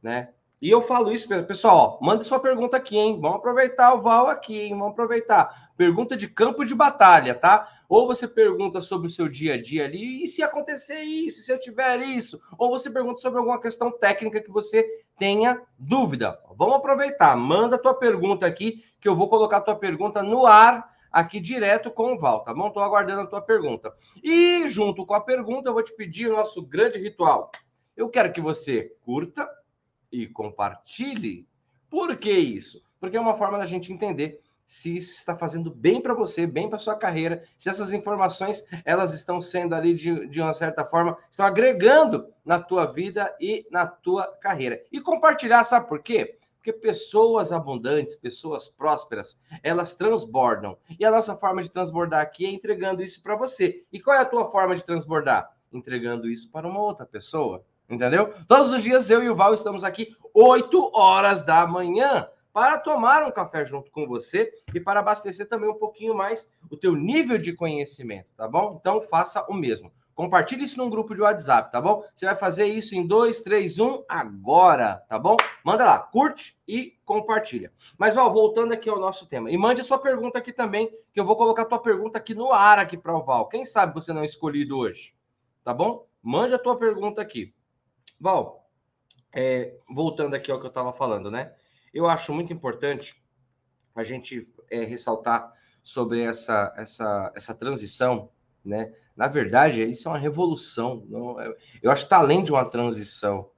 né? 0.00 0.28
E 0.60 0.70
eu 0.70 0.80
falo 0.80 1.10
isso, 1.10 1.26
pessoal, 1.44 1.98
ó, 2.00 2.06
manda 2.06 2.22
sua 2.22 2.38
pergunta 2.38 2.76
aqui, 2.76 2.96
hein? 2.96 3.18
Vamos 3.20 3.38
aproveitar 3.38 3.92
o 3.92 4.00
Val 4.00 4.28
aqui, 4.28 4.60
hein? 4.60 4.78
Vamos 4.78 4.92
aproveitar. 4.92 5.61
Pergunta 5.76 6.16
de 6.16 6.28
campo 6.28 6.64
de 6.64 6.74
batalha, 6.74 7.34
tá? 7.34 7.68
Ou 7.88 8.06
você 8.06 8.28
pergunta 8.28 8.80
sobre 8.80 9.06
o 9.06 9.10
seu 9.10 9.28
dia 9.28 9.54
a 9.54 9.60
dia 9.60 9.84
ali, 9.84 10.22
e 10.22 10.26
se 10.26 10.42
acontecer 10.42 11.00
isso, 11.00 11.40
se 11.40 11.52
eu 11.52 11.58
tiver 11.58 12.00
isso, 12.00 12.40
ou 12.58 12.70
você 12.70 12.90
pergunta 12.90 13.20
sobre 13.20 13.38
alguma 13.38 13.60
questão 13.60 13.90
técnica 13.90 14.40
que 14.40 14.50
você 14.50 14.86
tenha 15.18 15.60
dúvida. 15.78 16.38
Vamos 16.56 16.76
aproveitar, 16.76 17.36
manda 17.36 17.78
tua 17.78 17.94
pergunta 17.94 18.46
aqui, 18.46 18.84
que 19.00 19.08
eu 19.08 19.16
vou 19.16 19.28
colocar 19.28 19.58
a 19.58 19.62
tua 19.62 19.76
pergunta 19.76 20.22
no 20.22 20.46
ar 20.46 20.92
aqui 21.10 21.40
direto 21.40 21.90
com 21.90 22.14
o 22.14 22.18
Val, 22.18 22.42
tá 22.42 22.54
bom? 22.54 22.68
Estou 22.68 22.82
aguardando 22.82 23.22
a 23.22 23.26
tua 23.26 23.42
pergunta. 23.42 23.92
E 24.22 24.68
junto 24.68 25.04
com 25.04 25.14
a 25.14 25.20
pergunta, 25.20 25.68
eu 25.68 25.74
vou 25.74 25.82
te 25.82 25.94
pedir 25.94 26.28
o 26.28 26.36
nosso 26.36 26.62
grande 26.62 26.98
ritual. 26.98 27.50
Eu 27.96 28.08
quero 28.08 28.32
que 28.32 28.40
você 28.40 28.94
curta, 29.04 29.46
e 30.12 30.26
compartilhe. 30.26 31.48
Por 31.88 32.16
que 32.18 32.30
isso? 32.30 32.84
Porque 33.00 33.16
é 33.16 33.20
uma 33.20 33.36
forma 33.36 33.58
da 33.58 33.64
gente 33.64 33.92
entender 33.92 34.40
se 34.64 34.96
isso 34.96 35.14
está 35.14 35.36
fazendo 35.36 35.70
bem 35.70 36.00
para 36.00 36.14
você, 36.14 36.46
bem 36.46 36.68
para 36.68 36.78
sua 36.78 36.96
carreira, 36.96 37.42
se 37.58 37.68
essas 37.68 37.92
informações 37.92 38.66
elas 38.84 39.12
estão 39.12 39.40
sendo 39.40 39.74
ali 39.74 39.94
de, 39.94 40.26
de 40.28 40.40
uma 40.40 40.54
certa 40.54 40.84
forma, 40.84 41.16
estão 41.30 41.44
agregando 41.44 42.26
na 42.44 42.60
tua 42.60 42.86
vida 42.86 43.34
e 43.40 43.66
na 43.70 43.86
tua 43.86 44.26
carreira. 44.40 44.82
E 44.90 45.00
compartilhar, 45.00 45.64
sabe 45.64 45.88
por 45.88 46.02
quê? 46.02 46.38
Porque 46.56 46.72
pessoas 46.72 47.50
abundantes, 47.50 48.14
pessoas 48.14 48.68
prósperas, 48.68 49.40
elas 49.62 49.96
transbordam. 49.96 50.78
E 50.98 51.04
a 51.04 51.10
nossa 51.10 51.36
forma 51.36 51.60
de 51.60 51.68
transbordar 51.68 52.20
aqui 52.20 52.46
é 52.46 52.50
entregando 52.50 53.02
isso 53.02 53.20
para 53.20 53.34
você. 53.34 53.84
E 53.92 53.98
qual 53.98 54.16
é 54.16 54.20
a 54.20 54.24
tua 54.24 54.48
forma 54.48 54.76
de 54.76 54.84
transbordar? 54.84 55.50
Entregando 55.72 56.30
isso 56.30 56.48
para 56.50 56.68
uma 56.68 56.80
outra 56.80 57.04
pessoa. 57.04 57.64
Entendeu? 57.90 58.32
Todos 58.46 58.70
os 58.70 58.82
dias 58.82 59.10
eu 59.10 59.22
e 59.22 59.28
o 59.28 59.34
Val 59.34 59.52
estamos 59.52 59.82
aqui 59.82 60.16
8 60.32 60.92
horas 60.94 61.42
da 61.42 61.66
manhã 61.66 62.28
para 62.52 62.78
tomar 62.78 63.22
um 63.22 63.30
café 63.30 63.64
junto 63.64 63.90
com 63.90 64.06
você 64.06 64.52
e 64.74 64.80
para 64.80 65.00
abastecer 65.00 65.48
também 65.48 65.70
um 65.70 65.78
pouquinho 65.78 66.14
mais 66.14 66.52
o 66.70 66.76
teu 66.76 66.94
nível 66.94 67.38
de 67.38 67.52
conhecimento, 67.52 68.28
tá 68.36 68.46
bom? 68.46 68.76
Então 68.78 69.00
faça 69.00 69.44
o 69.48 69.54
mesmo. 69.54 69.92
Compartilhe 70.14 70.64
isso 70.64 70.76
num 70.76 70.90
grupo 70.90 71.14
de 71.14 71.22
WhatsApp, 71.22 71.72
tá 71.72 71.80
bom? 71.80 72.04
Você 72.14 72.26
vai 72.26 72.36
fazer 72.36 72.66
isso 72.66 72.94
em 72.94 73.06
2, 73.06 73.40
3, 73.40 73.78
1 73.78 74.04
agora, 74.06 75.02
tá 75.08 75.18
bom? 75.18 75.36
Manda 75.64 75.86
lá, 75.86 75.98
curte 75.98 76.58
e 76.68 76.98
compartilha. 77.04 77.72
Mas, 77.96 78.14
Val, 78.14 78.30
voltando 78.30 78.72
aqui 78.72 78.90
ao 78.90 79.00
nosso 79.00 79.26
tema. 79.26 79.50
E 79.50 79.56
mande 79.56 79.80
a 79.80 79.84
sua 79.84 79.98
pergunta 79.98 80.38
aqui 80.38 80.52
também, 80.52 80.90
que 81.12 81.18
eu 81.18 81.24
vou 81.24 81.34
colocar 81.34 81.62
a 81.62 81.66
tua 81.66 81.78
pergunta 81.78 82.18
aqui 82.18 82.34
no 82.34 82.52
ar 82.52 82.78
aqui 82.78 82.96
para 82.98 83.16
o 83.16 83.22
Val. 83.22 83.48
Quem 83.48 83.64
sabe 83.64 83.94
você 83.94 84.12
não 84.12 84.20
é 84.20 84.26
escolhido 84.26 84.76
hoje, 84.76 85.14
tá 85.64 85.72
bom? 85.72 86.06
Mande 86.22 86.54
a 86.54 86.58
tua 86.58 86.76
pergunta 86.76 87.22
aqui. 87.22 87.54
Val, 88.20 88.68
é, 89.34 89.74
voltando 89.88 90.34
aqui 90.34 90.52
ao 90.52 90.60
que 90.60 90.66
eu 90.66 90.68
estava 90.68 90.92
falando, 90.92 91.30
né? 91.30 91.54
Eu 91.92 92.06
acho 92.06 92.32
muito 92.32 92.52
importante 92.52 93.22
a 93.94 94.02
gente 94.02 94.46
é, 94.70 94.84
ressaltar 94.84 95.52
sobre 95.82 96.22
essa, 96.22 96.72
essa, 96.76 97.32
essa 97.34 97.54
transição, 97.54 98.30
né? 98.64 98.94
Na 99.14 99.26
verdade, 99.28 99.82
isso 99.82 100.08
é 100.08 100.12
uma 100.12 100.18
revolução. 100.18 101.04
Não, 101.08 101.38
é, 101.38 101.54
eu 101.82 101.90
acho 101.90 102.02
que 102.02 102.06
está 102.06 102.16
além 102.16 102.42
de 102.42 102.52
uma 102.52 102.64
transição, 102.68 103.50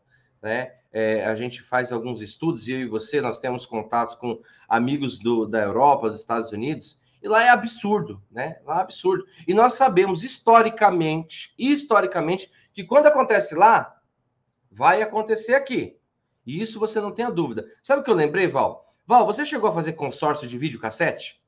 né? 0.42 0.74
É, 0.92 1.24
a 1.26 1.34
gente 1.34 1.60
faz 1.60 1.92
alguns 1.92 2.20
estudos, 2.20 2.68
eu 2.68 2.80
e 2.80 2.86
você, 2.86 3.20
nós 3.20 3.40
temos 3.40 3.66
contatos 3.66 4.14
com 4.14 4.40
amigos 4.68 5.18
do, 5.18 5.46
da 5.46 5.60
Europa, 5.60 6.08
dos 6.08 6.20
Estados 6.20 6.52
Unidos, 6.52 7.00
e 7.20 7.28
lá 7.28 7.42
é 7.42 7.48
absurdo, 7.48 8.22
né? 8.30 8.60
Lá 8.64 8.78
é 8.78 8.82
absurdo. 8.82 9.26
E 9.46 9.54
nós 9.54 9.72
sabemos 9.72 10.22
historicamente, 10.22 11.54
historicamente, 11.58 12.50
que 12.72 12.84
quando 12.84 13.06
acontece 13.06 13.54
lá, 13.54 13.96
vai 14.70 15.02
acontecer 15.02 15.54
aqui. 15.54 15.96
E 16.46 16.60
isso 16.60 16.78
você 16.78 17.00
não 17.00 17.12
tem 17.12 17.24
a 17.24 17.30
dúvida. 17.30 17.66
Sabe 17.82 18.00
o 18.00 18.04
que 18.04 18.10
eu 18.10 18.14
lembrei, 18.14 18.46
Val? 18.46 18.92
Val, 19.06 19.26
você 19.26 19.44
chegou 19.44 19.68
a 19.68 19.72
fazer 19.72 19.92
consórcio 19.94 20.48
de 20.48 20.58
videocassete? 20.58 21.40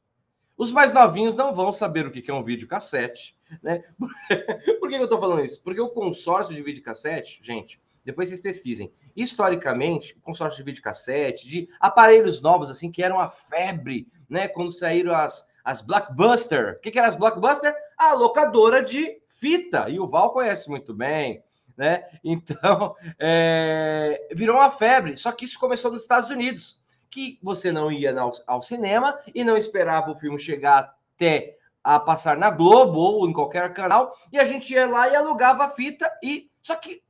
Os 0.56 0.72
mais 0.72 0.92
novinhos 0.92 1.36
não 1.36 1.52
vão 1.52 1.72
saber 1.72 2.06
o 2.06 2.10
que 2.10 2.30
é 2.30 2.34
um 2.34 2.42
videocassete, 2.42 3.36
né? 3.62 3.82
Por 4.80 4.88
que 4.88 4.94
eu 4.94 5.04
estou 5.04 5.20
falando 5.20 5.44
isso? 5.44 5.62
Porque 5.62 5.80
o 5.80 5.90
consórcio 5.90 6.54
de 6.54 6.62
videocassete, 6.62 7.40
gente, 7.42 7.78
depois 8.06 8.28
vocês 8.28 8.40
pesquisem. 8.40 8.90
Historicamente, 9.14 10.14
o 10.16 10.20
consórcio 10.20 10.58
de 10.58 10.64
videocassete, 10.64 11.46
de 11.46 11.68
aparelhos 11.78 12.40
novos, 12.40 12.70
assim, 12.70 12.90
que 12.90 13.02
eram 13.02 13.20
a 13.20 13.28
febre, 13.28 14.08
né? 14.30 14.48
Quando 14.48 14.72
saíram 14.72 15.14
as, 15.14 15.50
as 15.62 15.82
Blockbuster. 15.82 16.76
O 16.78 16.80
que, 16.80 16.90
que 16.90 16.98
eram 16.98 17.08
as 17.08 17.16
Blockbuster? 17.16 17.74
A 17.98 18.14
locadora 18.14 18.82
de 18.82 19.20
fita. 19.28 19.90
E 19.90 20.00
o 20.00 20.08
Val 20.08 20.32
conhece 20.32 20.70
muito 20.70 20.94
bem 20.94 21.42
né? 21.76 22.04
Então, 22.24 22.94
é, 23.18 24.28
virou 24.34 24.56
uma 24.56 24.70
febre. 24.70 25.16
Só 25.16 25.32
que 25.32 25.44
isso 25.44 25.58
começou 25.58 25.90
nos 25.92 26.02
Estados 26.02 26.30
Unidos, 26.30 26.80
que 27.10 27.38
você 27.42 27.70
não 27.70 27.90
ia 27.90 28.18
ao, 28.18 28.32
ao 28.46 28.62
cinema 28.62 29.18
e 29.34 29.44
não 29.44 29.56
esperava 29.56 30.10
o 30.10 30.16
filme 30.16 30.38
chegar 30.38 30.94
até 31.16 31.56
a 31.82 32.00
passar 32.00 32.36
na 32.36 32.50
Globo 32.50 32.98
ou 32.98 33.28
em 33.28 33.32
qualquer 33.32 33.72
canal, 33.72 34.12
e 34.32 34.40
a 34.40 34.44
gente 34.44 34.72
ia 34.72 34.88
lá 34.88 35.08
e 35.08 35.14
alugava 35.14 35.64
a 35.64 35.68
fita 35.68 36.10
e 36.20 36.50
só 36.60 36.74
que 36.74 37.00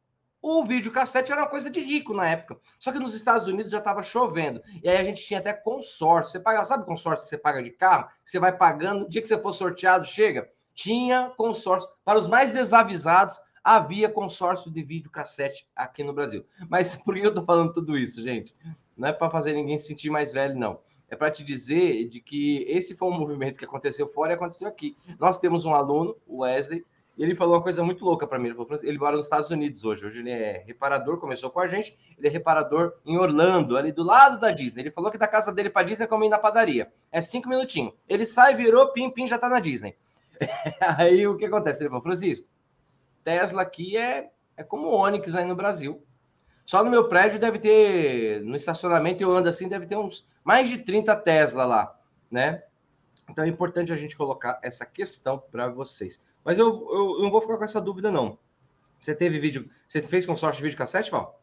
o 0.42 0.62
videocassete 0.64 1.32
era 1.32 1.40
uma 1.40 1.48
coisa 1.48 1.70
de 1.70 1.80
rico 1.80 2.14
na 2.14 2.28
época. 2.28 2.60
Só 2.78 2.92
que 2.92 2.98
nos 2.98 3.14
Estados 3.14 3.46
Unidos 3.46 3.72
já 3.72 3.78
estava 3.78 4.02
chovendo. 4.02 4.62
E 4.82 4.88
aí 4.88 4.98
a 4.98 5.02
gente 5.02 5.24
tinha 5.24 5.40
até 5.40 5.52
consórcio. 5.52 6.30
Você 6.30 6.40
paga, 6.40 6.62
sabe 6.62 6.84
consórcio 6.84 7.24
que 7.24 7.30
você 7.30 7.38
paga 7.38 7.62
de 7.62 7.70
carro? 7.70 8.08
Você 8.24 8.38
vai 8.38 8.56
pagando, 8.56 9.06
o 9.06 9.08
dia 9.08 9.20
que 9.20 9.26
você 9.26 9.38
for 9.38 9.52
sorteado, 9.52 10.04
chega. 10.04 10.48
Tinha 10.72 11.32
consórcio. 11.36 11.88
Para 12.04 12.18
os 12.18 12.28
mais 12.28 12.52
desavisados, 12.52 13.40
havia 13.66 14.08
consórcio 14.08 14.70
de 14.70 14.80
videocassete 14.80 15.66
aqui 15.74 16.04
no 16.04 16.12
Brasil. 16.12 16.46
Mas 16.70 16.94
por 17.02 17.16
que 17.16 17.22
eu 17.22 17.30
estou 17.30 17.44
falando 17.44 17.72
tudo 17.72 17.98
isso, 17.98 18.22
gente? 18.22 18.54
Não 18.96 19.08
é 19.08 19.12
para 19.12 19.28
fazer 19.28 19.54
ninguém 19.54 19.76
se 19.76 19.88
sentir 19.88 20.08
mais 20.08 20.30
velho, 20.30 20.56
não. 20.56 20.78
É 21.10 21.16
para 21.16 21.32
te 21.32 21.42
dizer 21.42 22.08
de 22.08 22.20
que 22.20 22.64
esse 22.68 22.94
foi 22.94 23.08
um 23.08 23.18
movimento 23.18 23.58
que 23.58 23.64
aconteceu 23.64 24.06
fora 24.06 24.32
e 24.32 24.34
aconteceu 24.36 24.68
aqui. 24.68 24.96
Nós 25.18 25.38
temos 25.38 25.64
um 25.64 25.74
aluno, 25.74 26.16
o 26.28 26.38
Wesley, 26.38 26.84
e 27.18 27.22
ele 27.24 27.34
falou 27.34 27.54
uma 27.54 27.62
coisa 27.62 27.82
muito 27.82 28.04
louca 28.04 28.24
para 28.24 28.38
mim. 28.38 28.46
Ele, 28.48 28.54
falou, 28.54 28.70
ele 28.82 28.98
mora 28.98 29.16
nos 29.16 29.26
Estados 29.26 29.50
Unidos 29.50 29.84
hoje. 29.84 30.06
Hoje 30.06 30.20
ele 30.20 30.30
é 30.30 30.62
reparador, 30.64 31.18
começou 31.18 31.50
com 31.50 31.58
a 31.58 31.66
gente. 31.66 31.96
Ele 32.16 32.28
é 32.28 32.30
reparador 32.30 32.94
em 33.04 33.18
Orlando, 33.18 33.76
ali 33.76 33.90
do 33.90 34.04
lado 34.04 34.38
da 34.38 34.52
Disney. 34.52 34.82
Ele 34.82 34.90
falou 34.92 35.10
que 35.10 35.18
da 35.18 35.26
casa 35.26 35.52
dele 35.52 35.70
para 35.70 35.86
Disney 35.86 36.04
é 36.04 36.08
como 36.08 36.24
ir 36.24 36.28
na 36.28 36.38
padaria. 36.38 36.92
É 37.10 37.20
cinco 37.20 37.48
minutinhos. 37.48 37.94
Ele 38.08 38.24
sai, 38.24 38.54
virou, 38.54 38.92
pim, 38.92 39.10
pim, 39.10 39.26
já 39.26 39.36
está 39.36 39.48
na 39.48 39.58
Disney. 39.58 39.96
Aí 40.98 41.26
o 41.26 41.36
que 41.36 41.46
acontece? 41.46 41.82
Ele 41.82 41.88
falou, 41.88 42.02
Francisco, 42.02 42.48
Tesla 43.26 43.62
aqui 43.62 43.96
é, 43.96 44.30
é 44.56 44.62
como 44.62 44.86
Onix 44.86 45.34
aí 45.34 45.44
no 45.44 45.56
Brasil. 45.56 46.00
Só 46.64 46.84
no 46.84 46.90
meu 46.90 47.08
prédio 47.08 47.40
deve 47.40 47.58
ter, 47.58 48.40
no 48.44 48.54
estacionamento 48.54 49.20
eu 49.20 49.36
ando 49.36 49.48
assim, 49.48 49.68
deve 49.68 49.84
ter 49.84 49.96
uns 49.96 50.28
mais 50.44 50.68
de 50.68 50.78
30 50.78 51.16
Tesla 51.16 51.64
lá, 51.64 51.98
né? 52.30 52.62
Então 53.28 53.44
é 53.44 53.48
importante 53.48 53.92
a 53.92 53.96
gente 53.96 54.16
colocar 54.16 54.60
essa 54.62 54.86
questão 54.86 55.42
para 55.50 55.68
vocês. 55.68 56.24
Mas 56.44 56.56
eu, 56.56 56.68
eu, 56.68 57.16
eu, 57.16 57.22
não 57.22 57.30
vou 57.32 57.40
ficar 57.40 57.58
com 57.58 57.64
essa 57.64 57.80
dúvida, 57.80 58.12
não. 58.12 58.38
Você 59.00 59.12
teve 59.12 59.40
vídeo, 59.40 59.68
você 59.88 60.00
fez 60.00 60.24
consórcio 60.24 60.58
de 60.58 60.62
vídeo 60.62 60.78
cassete, 60.78 61.10
Val? 61.10 61.42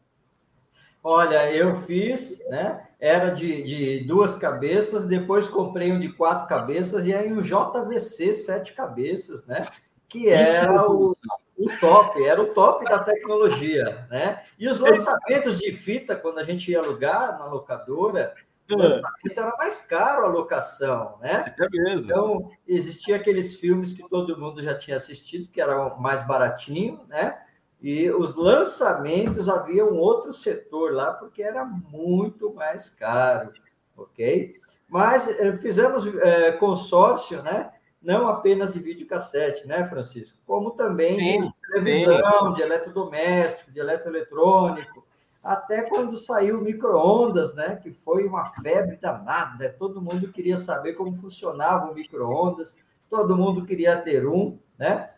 Olha, 1.02 1.52
eu 1.52 1.76
fiz, 1.76 2.42
né? 2.48 2.88
Era 2.98 3.28
de, 3.28 3.62
de 3.62 4.06
duas 4.06 4.34
cabeças, 4.34 5.04
depois 5.04 5.48
comprei 5.48 5.92
um 5.92 6.00
de 6.00 6.10
quatro 6.14 6.46
cabeças 6.46 7.04
e 7.04 7.14
aí 7.14 7.30
um 7.30 7.42
JVC 7.42 8.32
sete 8.32 8.72
cabeças, 8.72 9.44
né? 9.44 9.66
Que 10.08 10.30
era 10.30 10.90
o, 10.90 11.14
o 11.56 11.68
top, 11.78 12.24
era 12.24 12.42
o 12.42 12.52
top 12.52 12.84
da 12.84 12.98
tecnologia, 12.98 14.06
né? 14.10 14.42
E 14.58 14.68
os 14.68 14.78
lançamentos 14.78 15.58
de 15.58 15.72
fita, 15.72 16.16
quando 16.16 16.38
a 16.38 16.42
gente 16.42 16.70
ia 16.70 16.80
alugar 16.80 17.38
na 17.38 17.46
locadora, 17.46 18.34
o 18.70 18.74
é. 18.74 18.76
lançamento 18.76 19.38
era 19.38 19.56
mais 19.56 19.82
caro 19.82 20.24
a 20.24 20.28
locação, 20.28 21.18
né? 21.20 21.54
É 21.58 21.68
mesmo. 21.70 22.10
Então, 22.10 22.50
existia 22.66 23.16
aqueles 23.16 23.56
filmes 23.56 23.92
que 23.92 24.08
todo 24.08 24.38
mundo 24.38 24.62
já 24.62 24.74
tinha 24.74 24.96
assistido, 24.96 25.50
que 25.50 25.60
eram 25.60 25.98
mais 25.98 26.26
baratinho, 26.26 27.00
né? 27.08 27.38
E 27.80 28.10
os 28.10 28.34
lançamentos 28.34 29.48
havia 29.48 29.84
um 29.84 29.98
outro 29.98 30.32
setor 30.32 30.92
lá, 30.94 31.12
porque 31.12 31.42
era 31.42 31.64
muito 31.64 32.54
mais 32.54 32.88
caro, 32.88 33.52
ok? 33.96 34.56
Mas 34.88 35.28
eh, 35.38 35.56
fizemos 35.56 36.06
eh, 36.06 36.52
consórcio, 36.52 37.42
né? 37.42 37.70
Não 38.04 38.28
apenas 38.28 38.74
de 38.74 38.80
videocassete, 38.80 39.66
né, 39.66 39.84
Francisco? 39.84 40.38
Como 40.46 40.72
também 40.72 41.14
sim, 41.14 41.40
de 41.40 41.54
televisão, 41.72 42.48
sim. 42.48 42.52
de 42.52 42.62
eletrodoméstico, 42.62 43.72
de 43.72 43.80
eletroeletrônico, 43.80 45.04
até 45.42 45.82
quando 45.82 46.16
saiu 46.16 46.58
o 46.58 46.62
micro-ondas, 46.62 47.54
né? 47.54 47.76
Que 47.82 47.92
foi 47.92 48.26
uma 48.26 48.50
febre 48.62 48.96
danada. 48.96 49.74
Todo 49.78 50.02
mundo 50.02 50.30
queria 50.30 50.56
saber 50.56 50.92
como 50.92 51.14
funcionava 51.14 51.90
o 51.90 51.94
micro-ondas, 51.94 52.78
todo 53.08 53.36
mundo 53.36 53.64
queria 53.64 53.96
ter 53.96 54.26
um, 54.26 54.58
né? 54.78 55.10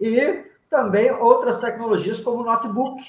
E 0.00 0.44
também 0.70 1.10
outras 1.10 1.58
tecnologias 1.58 2.20
como 2.20 2.42
o 2.42 2.44
notebook. 2.44 3.02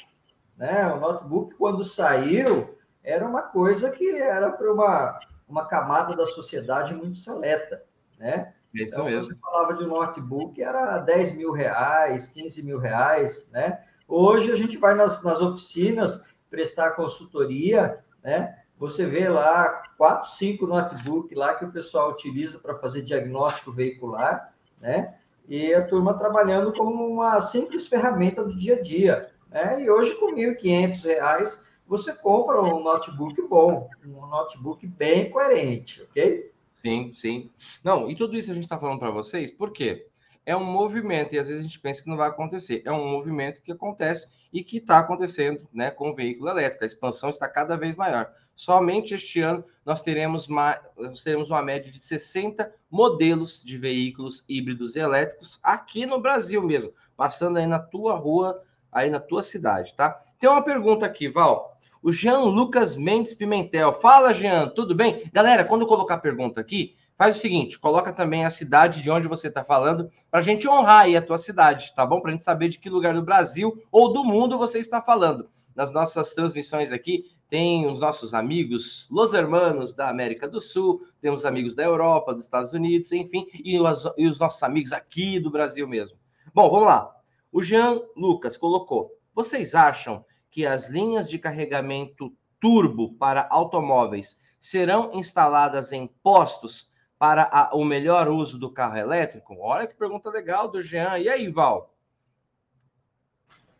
Né? 0.57 0.85
O 0.93 0.99
notebook, 0.99 1.55
quando 1.55 1.83
saiu, 1.83 2.75
era 3.03 3.27
uma 3.27 3.41
coisa 3.41 3.91
que 3.91 4.17
era 4.17 4.51
para 4.51 4.71
uma, 4.71 5.19
uma 5.47 5.65
camada 5.65 6.15
da 6.15 6.25
sociedade 6.25 6.93
muito 6.93 7.17
seleta. 7.17 7.83
Né? 8.17 8.53
Isso 8.75 8.93
então, 8.93 9.05
mesmo. 9.05 9.29
você 9.29 9.35
falava 9.39 9.73
de 9.73 9.83
um 9.83 9.87
notebook, 9.87 10.61
era 10.61 10.97
10 10.99 11.37
mil 11.37 11.51
reais, 11.51 12.29
15 12.29 12.63
mil 12.63 12.77
reais. 12.77 13.49
Né? 13.51 13.79
Hoje 14.07 14.51
a 14.51 14.55
gente 14.55 14.77
vai 14.77 14.93
nas, 14.93 15.23
nas 15.23 15.41
oficinas 15.41 16.23
prestar 16.49 16.91
consultoria, 16.91 17.99
né? 18.23 18.59
Você 18.77 19.05
vê 19.05 19.29
lá 19.29 19.83
quatro, 19.97 20.27
cinco 20.27 20.67
notebooks 20.67 21.37
lá 21.37 21.55
que 21.55 21.63
o 21.63 21.71
pessoal 21.71 22.11
utiliza 22.11 22.59
para 22.59 22.75
fazer 22.75 23.03
diagnóstico 23.03 23.71
veicular, 23.71 24.53
né? 24.81 25.15
e 25.47 25.73
a 25.73 25.85
turma 25.85 26.17
trabalhando 26.17 26.73
como 26.73 27.05
uma 27.05 27.39
simples 27.41 27.87
ferramenta 27.87 28.43
do 28.43 28.55
dia 28.55 28.75
a 28.75 28.81
dia. 28.81 29.29
Né? 29.49 29.83
E 29.83 29.89
hoje, 29.89 30.15
com 30.15 30.33
R$ 30.33 30.55
1.500, 30.55 31.59
você 31.87 32.13
compra 32.13 32.61
um 32.61 32.81
notebook 32.81 33.39
bom, 33.43 33.89
um 34.05 34.27
notebook 34.27 34.85
bem 34.87 35.29
coerente, 35.29 36.01
ok? 36.03 36.51
Sim, 36.85 37.11
sim. 37.15 37.49
Não, 37.83 38.07
e 38.11 38.15
tudo 38.15 38.37
isso 38.37 38.51
a 38.51 38.53
gente 38.53 38.65
está 38.65 38.77
falando 38.77 38.99
para 38.99 39.09
vocês, 39.09 39.49
por 39.49 39.71
quê? 39.71 40.05
É 40.45 40.55
um 40.55 40.63
movimento, 40.63 41.33
e 41.33 41.39
às 41.39 41.47
vezes 41.47 41.61
a 41.61 41.67
gente 41.67 41.79
pensa 41.79 42.03
que 42.03 42.09
não 42.09 42.15
vai 42.15 42.29
acontecer. 42.29 42.83
É 42.85 42.91
um 42.91 43.09
movimento 43.09 43.59
que 43.63 43.71
acontece 43.71 44.31
e 44.53 44.63
que 44.63 44.77
está 44.77 44.99
acontecendo 44.99 45.67
né, 45.73 45.89
com 45.89 46.11
o 46.11 46.15
veículo 46.15 46.47
elétrico. 46.47 46.83
A 46.83 46.85
expansão 46.85 47.31
está 47.31 47.49
cada 47.49 47.75
vez 47.75 47.95
maior. 47.95 48.31
Somente 48.55 49.15
este 49.15 49.41
ano 49.41 49.65
nós 49.83 50.03
teremos, 50.03 50.47
uma, 50.47 50.79
nós 50.95 51.23
teremos 51.23 51.49
uma 51.49 51.63
média 51.63 51.91
de 51.91 51.99
60 51.99 52.71
modelos 52.91 53.63
de 53.63 53.79
veículos 53.79 54.45
híbridos 54.47 54.95
e 54.95 54.99
elétricos 54.99 55.57
aqui 55.63 56.05
no 56.05 56.21
Brasil 56.21 56.61
mesmo, 56.61 56.93
passando 57.17 57.57
aí 57.57 57.65
na 57.65 57.79
tua 57.79 58.13
rua, 58.13 58.61
aí 58.91 59.09
na 59.09 59.19
tua 59.19 59.41
cidade, 59.41 59.95
tá? 59.95 60.23
Tem 60.39 60.47
uma 60.47 60.63
pergunta 60.63 61.03
aqui, 61.03 61.27
Val. 61.27 61.74
O 62.05 62.11
Jean 62.11 62.41
Lucas 62.41 62.95
Mendes 62.95 63.33
Pimentel. 63.33 63.91
Fala, 63.93 64.31
Jean, 64.31 64.67
tudo 64.67 64.93
bem? 64.93 65.23
Galera, 65.33 65.65
quando 65.65 65.81
eu 65.81 65.87
colocar 65.87 66.19
pergunta 66.19 66.61
aqui, 66.61 66.93
faz 67.17 67.35
o 67.35 67.39
seguinte, 67.39 67.79
coloca 67.79 68.13
também 68.13 68.45
a 68.45 68.51
cidade 68.51 69.01
de 69.01 69.09
onde 69.09 69.27
você 69.27 69.47
está 69.47 69.63
falando, 69.63 70.11
para 70.29 70.39
a 70.39 70.43
gente 70.43 70.69
honrar 70.69 71.05
aí 71.05 71.17
a 71.17 71.21
tua 71.23 71.39
cidade, 71.39 71.91
tá 71.95 72.05
bom? 72.05 72.21
Para 72.21 72.29
a 72.29 72.33
gente 72.33 72.43
saber 72.43 72.67
de 72.69 72.77
que 72.77 72.91
lugar 72.91 73.15
do 73.15 73.23
Brasil 73.23 73.83
ou 73.91 74.13
do 74.13 74.23
mundo 74.23 74.55
você 74.55 74.77
está 74.77 75.01
falando. 75.01 75.49
Nas 75.75 75.91
nossas 75.91 76.31
transmissões 76.35 76.91
aqui, 76.91 77.25
tem 77.49 77.87
os 77.87 77.99
nossos 77.99 78.35
amigos, 78.35 79.07
los 79.09 79.33
hermanos 79.33 79.95
da 79.95 80.07
América 80.07 80.47
do 80.47 80.61
Sul, 80.61 81.01
temos 81.19 81.43
amigos 81.43 81.73
da 81.73 81.83
Europa, 81.83 82.35
dos 82.35 82.43
Estados 82.43 82.71
Unidos, 82.71 83.11
enfim, 83.11 83.47
e 83.51 83.79
os, 83.79 84.07
e 84.15 84.27
os 84.27 84.37
nossos 84.37 84.61
amigos 84.61 84.91
aqui 84.91 85.39
do 85.39 85.49
Brasil 85.49 85.87
mesmo. 85.87 86.15
Bom, 86.53 86.69
vamos 86.69 86.85
lá. 86.85 87.11
O 87.51 87.63
Jean 87.63 87.99
Lucas 88.15 88.55
colocou: 88.57 89.09
vocês 89.33 89.73
acham 89.73 90.23
que 90.55 90.65
as 90.65 90.87
linhas 90.87 91.29
de 91.29 91.37
carregamento 91.37 92.33
turbo 92.61 93.13
para 93.15 93.45
automóveis 93.49 94.41
serão 94.57 95.11
instaladas 95.13 95.91
em 95.91 96.07
postos 96.23 96.89
para 97.19 97.43
a, 97.51 97.75
o 97.75 97.83
melhor 97.83 98.29
uso 98.29 98.57
do 98.57 98.71
carro 98.71 98.95
elétrico? 98.95 99.53
Olha 99.59 99.85
que 99.85 99.93
pergunta 99.95 100.29
legal 100.29 100.69
do 100.69 100.81
Jean. 100.81 101.19
E 101.19 101.27
aí, 101.27 101.49
Val? 101.49 101.93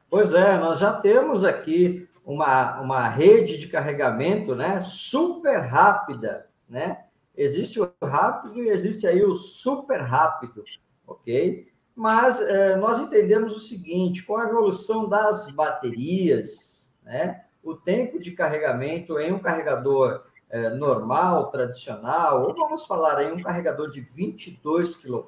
Pois 0.09 0.33
é, 0.33 0.57
nós 0.57 0.79
já 0.79 0.91
temos 0.91 1.45
aqui 1.45 2.09
uma, 2.25 2.81
uma 2.81 3.07
rede 3.07 3.57
de 3.57 3.69
carregamento 3.69 4.53
né, 4.53 4.81
super 4.81 5.59
rápida. 5.59 6.49
Né? 6.67 7.05
Existe 7.37 7.79
o 7.79 7.89
rápido 8.03 8.61
e 8.61 8.67
existe 8.67 9.07
aí 9.07 9.23
o 9.23 9.33
super 9.33 10.01
rápido, 10.01 10.65
ok? 11.07 11.71
Mas 11.95 12.41
é, 12.41 12.75
nós 12.75 12.99
entendemos 12.99 13.55
o 13.55 13.59
seguinte: 13.59 14.23
com 14.23 14.35
a 14.37 14.43
evolução 14.43 15.07
das 15.07 15.49
baterias, 15.49 16.91
né, 17.03 17.43
o 17.63 17.75
tempo 17.75 18.19
de 18.19 18.31
carregamento 18.31 19.17
em 19.17 19.31
um 19.31 19.39
carregador 19.39 20.23
é, 20.49 20.69
normal, 20.69 21.49
tradicional, 21.49 22.43
ou 22.43 22.53
vamos 22.53 22.85
falar 22.85 23.17
aí 23.17 23.31
um 23.31 23.41
carregador 23.41 23.89
de 23.89 24.01
22 24.01 24.95
kW, 24.95 25.25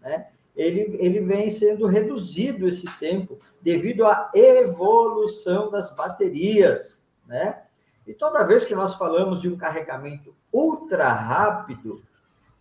né, 0.00 0.28
ele, 0.56 0.96
ele 0.98 1.20
vem 1.20 1.48
sendo 1.50 1.86
reduzido 1.86 2.66
esse 2.66 2.90
tempo 2.98 3.38
devido 3.60 4.04
à 4.04 4.30
evolução 4.34 5.70
das 5.70 5.94
baterias, 5.94 7.06
né? 7.26 7.62
E 8.06 8.14
toda 8.14 8.44
vez 8.44 8.64
que 8.64 8.74
nós 8.74 8.94
falamos 8.94 9.40
de 9.40 9.48
um 9.48 9.56
carregamento 9.56 10.34
ultra 10.52 11.12
rápido, 11.12 12.02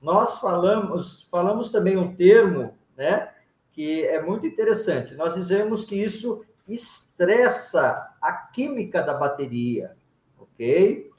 nós 0.02 0.38
falamos, 0.38 1.23
falamos 1.32 1.71
também 1.71 1.97
um 1.97 2.15
termo, 2.15 2.78
né, 2.99 3.29
que 3.71 4.05
é 4.05 4.21
muito 4.21 4.45
interessante. 4.45 5.15
Nós 5.15 5.35
dizemos 5.35 5.85
que 5.85 5.95
isso 5.95 6.43
estressa 6.67 8.13
a 8.21 8.33
química 8.33 9.01
da 9.01 9.13
bateria, 9.13 9.95
ok? 10.38 11.09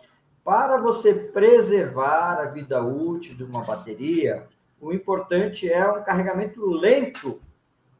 Para 0.45 0.77
você 0.77 1.15
preservar 1.15 2.39
a 2.39 2.45
vida 2.45 2.83
útil 2.85 3.35
de 3.35 3.45
uma 3.45 3.63
bateria, 3.63 4.47
o 4.79 4.93
importante 4.93 5.73
é 5.73 5.91
um 5.91 6.03
carregamento 6.03 6.65
lento, 6.67 7.41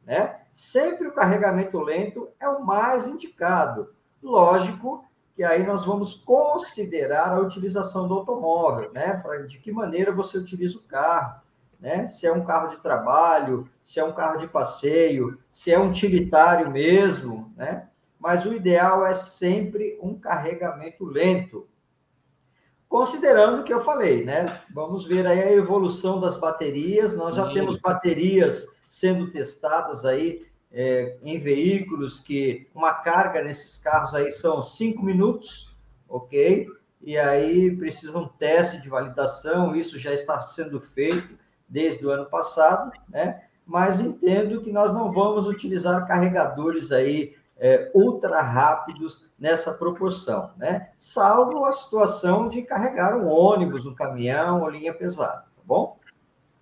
né? 0.05 0.41
Sempre 0.53 1.07
o 1.07 1.13
carregamento 1.13 1.79
lento 1.79 2.29
é 2.39 2.47
o 2.47 2.63
mais 2.63 3.07
indicado. 3.07 3.93
Lógico 4.21 5.03
que 5.35 5.43
aí 5.43 5.65
nós 5.65 5.85
vamos 5.85 6.13
considerar 6.13 7.29
a 7.29 7.39
utilização 7.39 8.07
do 8.07 8.13
automóvel, 8.13 8.91
né? 8.93 9.23
De 9.47 9.57
que 9.57 9.71
maneira 9.71 10.11
você 10.11 10.37
utiliza 10.37 10.77
o 10.77 10.83
carro, 10.83 11.41
né? 11.81 12.07
Se 12.07 12.27
é 12.27 12.31
um 12.31 12.45
carro 12.45 12.69
de 12.69 12.77
trabalho, 12.77 13.67
se 13.83 13.99
é 13.99 14.03
um 14.03 14.13
carro 14.13 14.37
de 14.37 14.47
passeio, 14.47 15.39
se 15.51 15.71
é 15.71 15.79
um 15.79 15.89
utilitário 15.89 16.69
mesmo, 16.69 17.51
né? 17.57 17.87
Mas 18.19 18.45
o 18.45 18.53
ideal 18.53 19.05
é 19.05 19.15
sempre 19.15 19.97
um 19.99 20.13
carregamento 20.13 21.03
lento. 21.03 21.67
Considerando 22.87 23.61
o 23.61 23.63
que 23.63 23.73
eu 23.73 23.79
falei, 23.79 24.23
né? 24.23 24.45
Vamos 24.71 25.05
ver 25.05 25.25
aí 25.25 25.41
a 25.41 25.51
evolução 25.51 26.19
das 26.19 26.37
baterias. 26.37 27.15
Nós 27.15 27.35
já 27.35 27.51
temos 27.51 27.77
baterias 27.77 28.67
sendo 28.87 29.31
testadas 29.31 30.05
aí 30.05 30.45
é, 30.71 31.17
em 31.23 31.39
veículos 31.39 32.19
que 32.19 32.69
uma 32.75 32.93
carga 32.93 33.41
nesses 33.41 33.77
carros 33.77 34.13
aí 34.13 34.31
são 34.31 34.61
cinco 34.61 35.03
minutos, 35.03 35.75
ok? 36.07 36.67
E 37.01 37.17
aí 37.17 37.75
precisa 37.75 38.19
um 38.19 38.27
teste 38.27 38.79
de 38.79 38.89
validação, 38.89 39.75
isso 39.75 39.97
já 39.97 40.13
está 40.13 40.39
sendo 40.41 40.79
feito 40.79 41.40
desde 41.71 42.05
o 42.05 42.11
ano 42.11 42.25
passado, 42.25 42.91
né? 43.09 43.43
Mas 43.65 44.01
entendo 44.01 44.61
que 44.61 44.71
nós 44.71 44.91
não 44.91 45.11
vamos 45.11 45.47
utilizar 45.47 46.05
carregadores 46.05 46.91
aí 46.91 47.33
é, 47.57 47.89
ultra 47.93 48.41
rápidos 48.41 49.29
nessa 49.39 49.73
proporção, 49.73 50.51
né? 50.57 50.89
Salvo 50.97 51.63
a 51.65 51.71
situação 51.71 52.49
de 52.49 52.61
carregar 52.63 53.15
um 53.15 53.27
ônibus, 53.27 53.85
um 53.85 53.95
caminhão 53.95 54.61
ou 54.61 54.69
linha 54.69 54.93
pesada, 54.93 55.45
tá 55.55 55.61
bom? 55.65 55.97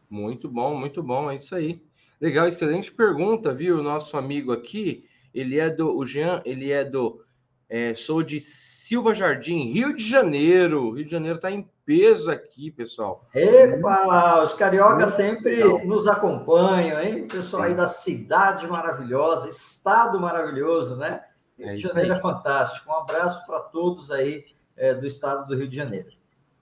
Muito 0.09 0.47
bom, 0.47 0.77
muito 0.77 1.01
bom, 1.01 1.31
é 1.31 1.35
isso 1.35 1.55
aí. 1.55 1.81
Legal, 2.21 2.47
excelente 2.47 2.91
pergunta, 2.91 3.53
viu? 3.53 3.79
O 3.79 3.83
nosso 3.83 4.17
amigo 4.17 4.51
aqui, 4.51 5.05
ele 5.33 5.57
é 5.57 5.69
do, 5.69 5.97
o 5.97 6.05
Jean, 6.05 6.41
ele 6.45 6.71
é 6.71 6.83
do, 6.83 7.23
é, 7.69 7.93
sou 7.93 8.23
de 8.23 8.41
Silva 8.41 9.13
Jardim, 9.13 9.71
Rio 9.71 9.95
de 9.95 10.03
Janeiro. 10.03 10.91
Rio 10.91 11.05
de 11.05 11.11
Janeiro 11.11 11.35
está 11.35 11.51
em 11.51 11.69
peso 11.85 12.31
aqui, 12.31 12.71
pessoal. 12.71 13.27
Epa, 13.33 14.41
os 14.41 14.53
cariocas 14.53 15.11
sempre 15.11 15.57
legal. 15.57 15.85
nos 15.85 16.07
acompanham, 16.07 16.99
hein? 16.99 17.27
Pessoal 17.27 17.63
aí 17.63 17.75
da 17.75 17.85
cidade 17.85 18.67
maravilhosa, 18.67 19.47
estado 19.47 20.19
maravilhoso, 20.19 20.95
né? 20.95 21.21
Rio 21.57 21.69
é 21.69 21.75
de 21.75 21.81
Janeiro 21.83 22.13
aí. 22.13 22.19
é 22.19 22.21
fantástico. 22.21 22.89
Um 22.89 22.95
abraço 22.95 23.45
para 23.45 23.59
todos 23.59 24.09
aí 24.09 24.45
é, 24.75 24.95
do 24.95 25.05
estado 25.05 25.45
do 25.45 25.55
Rio 25.55 25.67
de 25.67 25.75
Janeiro. 25.75 26.09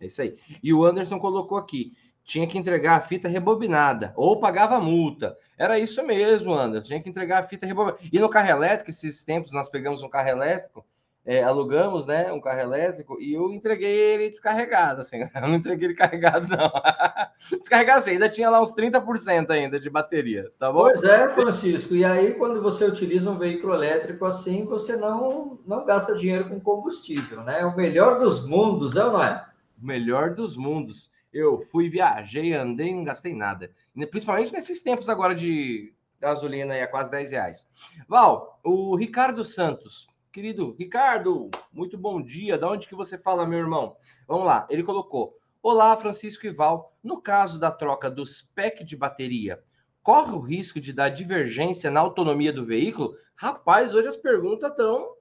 É 0.02 0.08
isso 0.08 0.22
aí. 0.22 0.38
E 0.62 0.74
o 0.74 0.86
Anderson 0.86 1.20
colocou 1.20 1.58
aqui 1.58 1.93
tinha 2.28 2.46
que 2.46 2.58
entregar 2.58 2.98
a 2.98 3.02
fita 3.02 3.30
rebobinada 3.30 4.12
ou 4.13 4.38
pagava 4.38 4.82
multa. 4.82 5.38
Era 5.58 5.80
isso 5.80 6.06
mesmo, 6.06 6.54
Anderson. 6.54 6.89
Tinha 6.89 7.02
que 7.02 7.10
entregar 7.10 7.39
a 7.39 7.43
fita 7.43 7.65
rebobinada. 7.65 8.04
E 8.12 8.20
no 8.20 8.28
carro 8.30 8.50
elétrico, 8.50 8.89
esses 8.89 9.24
tempos 9.24 9.54
nós 9.54 9.70
pegamos 9.70 10.04
um 10.04 10.10
carro 10.10 10.28
elétrico, 10.28 10.86
é, 11.28 11.44
alugamos, 11.44 12.06
né, 12.06 12.32
um 12.32 12.40
carro 12.40 12.62
elétrico 12.62 13.20
e 13.20 13.34
eu 13.34 13.52
entreguei 13.52 13.94
ele 13.94 14.30
descarregado, 14.30 15.02
assim, 15.02 15.18
eu 15.36 15.42
não 15.42 15.56
entreguei 15.56 15.90
ele 15.90 15.94
carregado, 15.94 16.48
não. 16.48 16.72
descarregado 17.60 18.00
assim, 18.00 18.12
ainda 18.12 18.30
tinha 18.30 18.50
lá 18.50 18.62
uns 18.62 18.74
30% 18.74 19.50
ainda 19.50 19.78
de 19.78 19.90
bateria, 19.90 20.50
tá 20.58 20.72
bom? 20.72 20.84
Pois 20.84 21.04
é, 21.04 21.30
Francisco, 21.30 21.94
e 21.94 22.06
aí 22.06 22.34
quando 22.36 22.62
você 22.62 22.86
utiliza 22.86 23.30
um 23.30 23.38
veículo 23.38 23.74
elétrico 23.74 24.24
assim, 24.24 24.63
você 24.63 24.96
não, 24.96 25.60
não 25.68 25.86
gasta 25.86 26.16
dinheiro 26.16 26.48
com 26.48 26.62
combustível, 26.62 27.44
né? 27.44 27.66
O 27.66 27.76
melhor 27.76 28.20
dos 28.20 28.48
mundos, 28.48 28.96
é 28.96 29.04
ou 29.04 29.12
não 29.12 29.24
é? 29.24 29.46
O 29.82 29.86
melhor 29.86 30.34
dos 30.34 30.56
mundos. 30.56 31.12
Eu 31.34 31.60
fui, 31.70 31.90
viajei, 31.90 32.54
andei, 32.54 32.96
não 32.96 33.04
gastei 33.04 33.34
nada. 33.34 33.70
Principalmente 34.10 34.54
nesses 34.54 34.82
tempos 34.82 35.10
agora 35.10 35.36
de 35.36 35.94
gasolina 36.22 36.74
aí 36.74 36.82
a 36.82 36.88
quase 36.88 37.12
10 37.12 37.32
reais. 37.32 37.70
Val, 38.08 38.60
o 38.63 38.96
Ricardo 38.96 39.44
Santos 39.44 40.08
Querido 40.38 40.76
Ricardo, 40.78 41.50
muito 41.73 41.97
bom 41.97 42.21
dia. 42.21 42.60
Da 42.60 42.69
onde 42.69 42.88
que 42.88 42.93
você 42.93 43.17
fala, 43.17 43.47
meu 43.47 43.58
irmão? 43.58 43.97
Vamos 44.28 44.45
lá. 44.45 44.67
Ele 44.69 44.84
colocou: 44.84 45.36
Olá, 45.63 45.97
Francisco 45.97 46.45
e 46.45 46.52
Val. 46.52 46.95
No 47.04 47.19
caso 47.19 47.60
da 47.60 47.71
troca 47.71 48.08
dos 48.08 48.43
PEC 48.54 48.84
de 48.84 48.95
bateria, 48.95 49.63
corre 50.04 50.34
o 50.34 50.39
risco 50.39 50.80
de 50.80 50.93
dar 50.93 51.10
divergência 51.10 51.89
na 51.89 52.02
autonomia 52.02 52.54
do 52.54 52.63
veículo? 52.63 53.15
Rapaz, 53.36 53.95
hoje 53.95 54.10
as 54.10 54.15
perguntas 54.15 54.69
estão. 54.69 55.15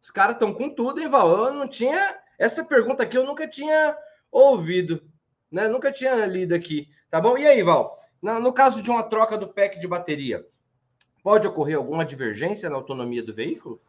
Os 0.00 0.08
caras 0.08 0.36
estão 0.36 0.54
com 0.54 0.72
tudo, 0.72 1.00
hein, 1.00 1.08
Val? 1.08 1.48
Eu 1.48 1.52
não 1.52 1.66
tinha. 1.66 2.16
Essa 2.38 2.64
pergunta 2.64 3.02
aqui 3.02 3.18
eu 3.18 3.26
nunca 3.26 3.48
tinha 3.48 3.98
ouvido, 4.30 5.02
né? 5.50 5.66
Nunca 5.66 5.90
tinha 5.90 6.14
lido 6.26 6.54
aqui, 6.54 6.86
tá 7.10 7.20
bom? 7.20 7.36
E 7.36 7.44
aí, 7.44 7.60
Val? 7.60 7.98
No 8.22 8.52
caso 8.52 8.80
de 8.80 8.88
uma 8.88 9.02
troca 9.02 9.36
do 9.36 9.48
PEC 9.48 9.80
de 9.80 9.88
bateria, 9.88 10.46
pode 11.24 11.44
ocorrer 11.48 11.76
alguma 11.76 12.04
divergência 12.04 12.70
na 12.70 12.76
autonomia 12.76 13.20
do 13.24 13.34
veículo? 13.34 13.82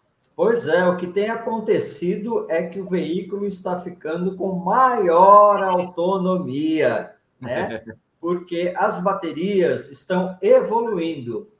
Pois 0.43 0.67
é, 0.67 0.84
o 0.88 0.97
que 0.97 1.06
tem 1.06 1.30
acontecido 1.30 2.47
é 2.49 2.63
que 2.63 2.80
o 2.80 2.89
veículo 2.89 3.45
está 3.45 3.77
ficando 3.77 4.36
com 4.36 4.56
maior 4.56 5.62
autonomia, 5.62 7.13
né? 7.39 7.84
Porque 8.19 8.73
as 8.75 8.97
baterias 8.97 9.91
estão 9.91 10.39
evoluindo. 10.41 11.51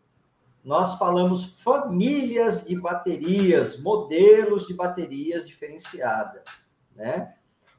Nós 0.64 0.98
falamos 0.98 1.62
famílias 1.62 2.66
de 2.66 2.76
baterias, 2.76 3.80
modelos 3.80 4.66
de 4.66 4.74
baterias 4.74 5.48
diferenciadas, 5.48 6.42
né? 6.96 7.36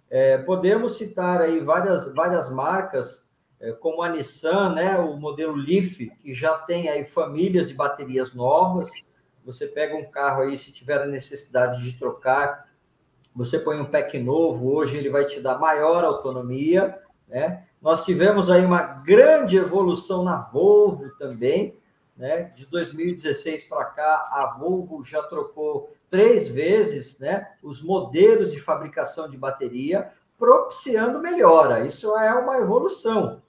É, 0.09 0.39
podemos 0.39 0.99
citar 0.99 1.41
aí 1.41 1.59
várias, 1.59 2.15
várias 2.15 2.49
marcas, 2.49 3.29
é, 3.59 3.73
como 3.73 4.05
a 4.05 4.09
Nissan, 4.09 4.73
né? 4.75 4.97
O 4.99 5.17
modelo 5.17 5.57
Leaf, 5.57 5.99
que 6.21 6.33
já 6.33 6.57
tem 6.59 6.89
aí 6.89 7.03
famílias 7.03 7.67
de 7.67 7.75
baterias 7.75 8.33
novas, 8.33 9.11
você 9.45 9.67
pega 9.67 9.97
um 9.97 10.11
carro 10.11 10.43
aí, 10.43 10.57
se 10.57 10.73
tiver 10.73 11.01
a 11.01 11.07
necessidade 11.07 11.83
de 11.83 11.99
trocar, 11.99 12.69
você 13.35 13.59
põe 13.59 13.81
um 13.81 13.85
pack 13.85 14.19
novo, 14.19 14.73
hoje 14.73 14.97
ele 14.97 15.09
vai 15.09 15.25
te 15.25 15.41
dar 15.41 15.59
maior 15.59 16.05
autonomia, 16.05 16.99
né? 17.27 17.65
Nós 17.81 18.05
tivemos 18.05 18.51
aí 18.51 18.65
uma 18.65 18.83
grande 18.83 19.57
evolução 19.57 20.23
na 20.23 20.41
Volvo 20.41 21.11
também, 21.17 21.77
né? 22.17 22.45
De 22.55 22.67
2016 22.67 23.65
para 23.65 23.87
cá, 23.87 24.29
a 24.31 24.55
Volvo 24.59 25.03
já 25.03 25.23
trocou 25.23 25.93
três 26.11 26.47
vezes, 26.47 27.19
né? 27.19 27.49
Os 27.63 27.83
modelos 27.83 28.53
de 28.53 28.61
fabricação 28.61 29.29
de 29.29 29.39
bateria, 29.39 30.13
propiciando 30.39 31.19
melhora. 31.21 31.87
Isso 31.87 32.17
é 32.19 32.35
uma 32.35 32.59
evolução, 32.59 33.41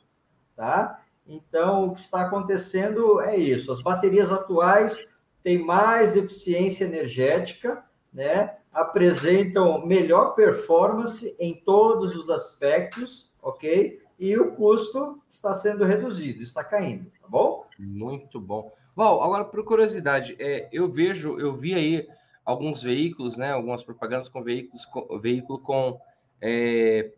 tá? 0.56 1.02
Então, 1.28 1.88
o 1.88 1.94
que 1.94 2.00
está 2.00 2.22
acontecendo 2.22 3.20
é 3.22 3.36
isso. 3.36 3.72
As 3.72 3.82
baterias 3.82 4.32
atuais 4.32 5.08
têm 5.44 5.60
mais 5.60 6.16
eficiência 6.16 6.86
energética, 6.86 7.84
né? 8.14 8.58
apresentam 8.74 9.86
melhor 9.86 10.34
performance 10.34 11.36
em 11.40 11.54
todos 11.54 12.16
os 12.16 12.30
aspectos, 12.30 13.32
ok? 13.42 14.02
E 14.18 14.38
o 14.38 14.56
custo 14.56 15.22
está 15.28 15.54
sendo 15.54 15.86
reduzido, 15.86 16.42
está 16.42 16.64
caindo, 16.64 17.12
tá 17.22 17.28
bom? 17.28 17.66
Muito 17.78 18.40
bom. 18.40 18.72
Val, 18.96 19.22
agora 19.22 19.46
por 19.46 19.64
curiosidade, 19.64 20.36
é, 20.40 20.70
eu 20.72 20.90
vejo, 20.90 21.40
eu 21.40 21.56
vi 21.56 21.76
aí 21.76 22.08
alguns 22.46 22.82
veículos, 22.82 23.38
né? 23.38 23.52
Algumas 23.52 23.84
propagandas 23.84 24.28
com 24.28 24.44
veículos, 24.44 24.86
com, 24.86 25.20
veículo 25.20 25.60
com 25.60 26.00
é, 26.42 27.12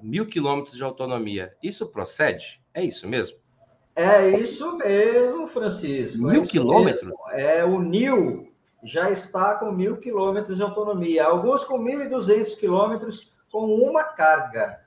mil 0.00 0.26
quilômetros 0.26 0.76
de 0.76 0.82
autonomia. 0.82 1.54
Isso 1.62 1.86
procede? 1.88 2.60
É 2.72 2.82
isso 2.82 3.08
mesmo? 3.08 3.38
É 3.96 4.28
isso 4.28 4.76
mesmo, 4.78 5.46
Francisco. 5.46 6.28
É 6.28 6.32
mil 6.32 6.42
é 6.42 6.46
quilômetros? 6.46 7.12
É, 7.32 7.64
o 7.64 7.80
NIL 7.80 8.52
já 8.82 9.10
está 9.10 9.54
com 9.54 9.70
mil 9.70 9.96
quilômetros 9.96 10.56
de 10.56 10.62
autonomia. 10.62 11.24
Alguns 11.24 11.64
com 11.64 11.78
1.200 11.78 12.58
quilômetros 12.58 13.32
com 13.50 13.66
uma 13.66 14.02
carga. 14.02 14.80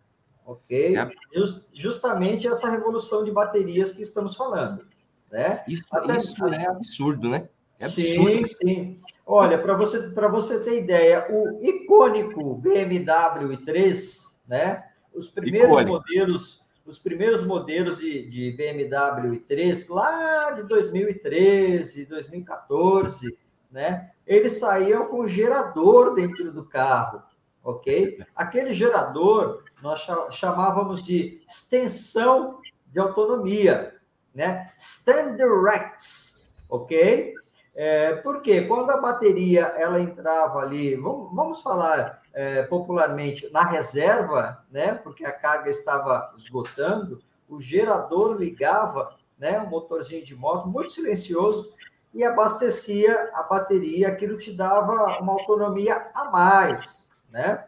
Ok? 0.46 0.98
É. 0.98 1.10
Just, 1.34 1.68
justamente 1.74 2.48
essa 2.48 2.70
revolução 2.70 3.24
de 3.24 3.32
baterias 3.32 3.94
que 3.94 4.02
estamos 4.02 4.36
falando. 4.36 4.86
Né? 5.32 5.64
Isso, 5.68 5.84
Até, 5.92 6.18
isso 6.18 6.46
é 6.48 6.68
absurdo, 6.68 7.30
né? 7.30 7.50
É 7.80 7.86
absurdo. 7.86 8.30
Sim, 8.30 8.46
sim. 8.46 9.02
Olha, 9.26 9.58
para 9.58 9.76
você, 9.76 10.10
você 10.10 10.64
ter 10.64 10.84
ideia, 10.84 11.28
o 11.30 11.60
icônico 11.62 12.56
BMW 12.56 13.58
i3, 13.58 14.38
né? 14.48 14.84
Os 15.14 15.30
primeiros 15.30 15.70
icônico. 15.70 15.92
modelos 15.92 16.64
os 16.88 16.98
primeiros 16.98 17.46
modelos 17.46 18.00
de, 18.00 18.26
de 18.28 18.52
BMW 18.52 19.36
i3, 19.36 19.90
lá 19.90 20.52
de 20.52 20.64
2013, 20.64 22.06
2014, 22.06 23.38
né? 23.70 24.12
Eles 24.26 24.54
saíam 24.60 25.04
com 25.04 25.28
gerador 25.28 26.16
dentro 26.16 26.52
do 26.52 26.66
carro, 26.66 27.22
ok? 27.62 28.24
Aquele 28.34 28.72
gerador 28.72 29.64
nós 29.84 30.08
chamávamos 30.32 31.04
de 31.04 31.42
extensão 31.48 32.60
de 32.88 33.00
autonomia, 33.00 33.96
né? 34.34 34.72
Standards, 34.78 36.48
ok? 36.70 37.34
É, 37.76 38.16
porque 38.16 38.62
quando 38.62 38.90
a 38.92 38.98
bateria 39.00 39.74
ela 39.78 40.00
entrava 40.00 40.60
ali, 40.60 40.96
vamos, 40.96 41.36
vamos 41.36 41.62
falar 41.62 42.24
é, 42.38 42.62
popularmente 42.62 43.50
na 43.52 43.64
reserva, 43.64 44.64
né? 44.70 44.94
Porque 44.94 45.26
a 45.26 45.32
carga 45.32 45.72
estava 45.72 46.32
esgotando, 46.38 47.20
o 47.50 47.60
gerador 47.60 48.38
ligava, 48.38 49.18
né? 49.40 49.60
Um 49.60 49.66
motorzinho 49.66 50.24
de 50.24 50.36
moto 50.36 50.68
muito 50.68 50.94
silencioso 50.94 51.74
e 52.14 52.24
abastecia 52.24 53.32
a 53.34 53.42
bateria. 53.42 54.10
Aquilo 54.10 54.38
te 54.38 54.52
dava 54.56 55.20
uma 55.20 55.34
autonomia 55.34 56.12
a 56.14 56.26
mais, 56.26 57.12
né? 57.32 57.66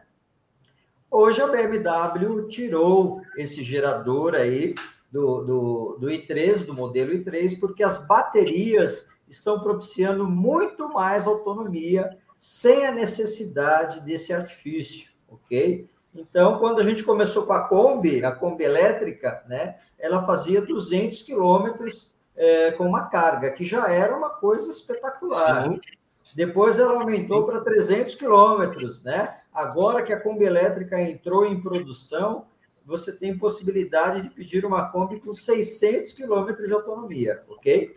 Hoje 1.09 1.41
a 1.41 1.47
BMW 1.47 2.47
tirou 2.47 3.23
esse 3.35 3.63
gerador 3.63 4.35
aí 4.35 4.75
do, 5.11 5.41
do, 5.41 5.97
do 5.99 6.07
i3, 6.09 6.63
do 6.63 6.75
modelo 6.75 7.11
i3, 7.11 7.59
porque 7.59 7.81
as 7.81 8.05
baterias 8.05 9.09
estão 9.27 9.59
propiciando 9.61 10.29
muito 10.29 10.89
mais 10.89 11.25
autonomia 11.25 12.19
sem 12.39 12.87
a 12.87 12.91
necessidade 12.91 13.99
desse 13.99 14.31
artifício, 14.31 15.11
ok? 15.27 15.87
Então, 16.15 16.57
quando 16.57 16.79
a 16.79 16.83
gente 16.83 17.03
começou 17.03 17.45
com 17.45 17.53
a 17.53 17.67
Kombi, 17.67 18.23
a 18.23 18.31
Kombi 18.31 18.63
elétrica, 18.63 19.43
né, 19.47 19.75
ela 19.99 20.23
fazia 20.23 20.61
200 20.61 21.21
quilômetros 21.21 22.15
é, 22.35 22.71
com 22.71 22.87
uma 22.87 23.07
carga, 23.07 23.51
que 23.51 23.65
já 23.65 23.89
era 23.91 24.15
uma 24.15 24.29
coisa 24.29 24.71
espetacular. 24.71 25.65
Sim. 25.67 25.79
Depois 26.33 26.79
ela 26.79 26.93
aumentou 26.93 27.45
para 27.45 27.59
300 27.61 28.15
quilômetros, 28.15 29.03
né? 29.03 29.41
Agora 29.53 30.03
que 30.03 30.13
a 30.13 30.19
Kombi 30.19 30.45
elétrica 30.45 31.01
entrou 31.01 31.45
em 31.45 31.59
produção, 31.59 32.45
você 32.85 33.11
tem 33.11 33.37
possibilidade 33.37 34.21
de 34.21 34.29
pedir 34.29 34.65
uma 34.65 34.89
Kombi 34.89 35.19
com 35.19 35.33
600 35.33 36.13
quilômetros 36.13 36.67
de 36.67 36.73
autonomia, 36.73 37.43
ok? 37.49 37.95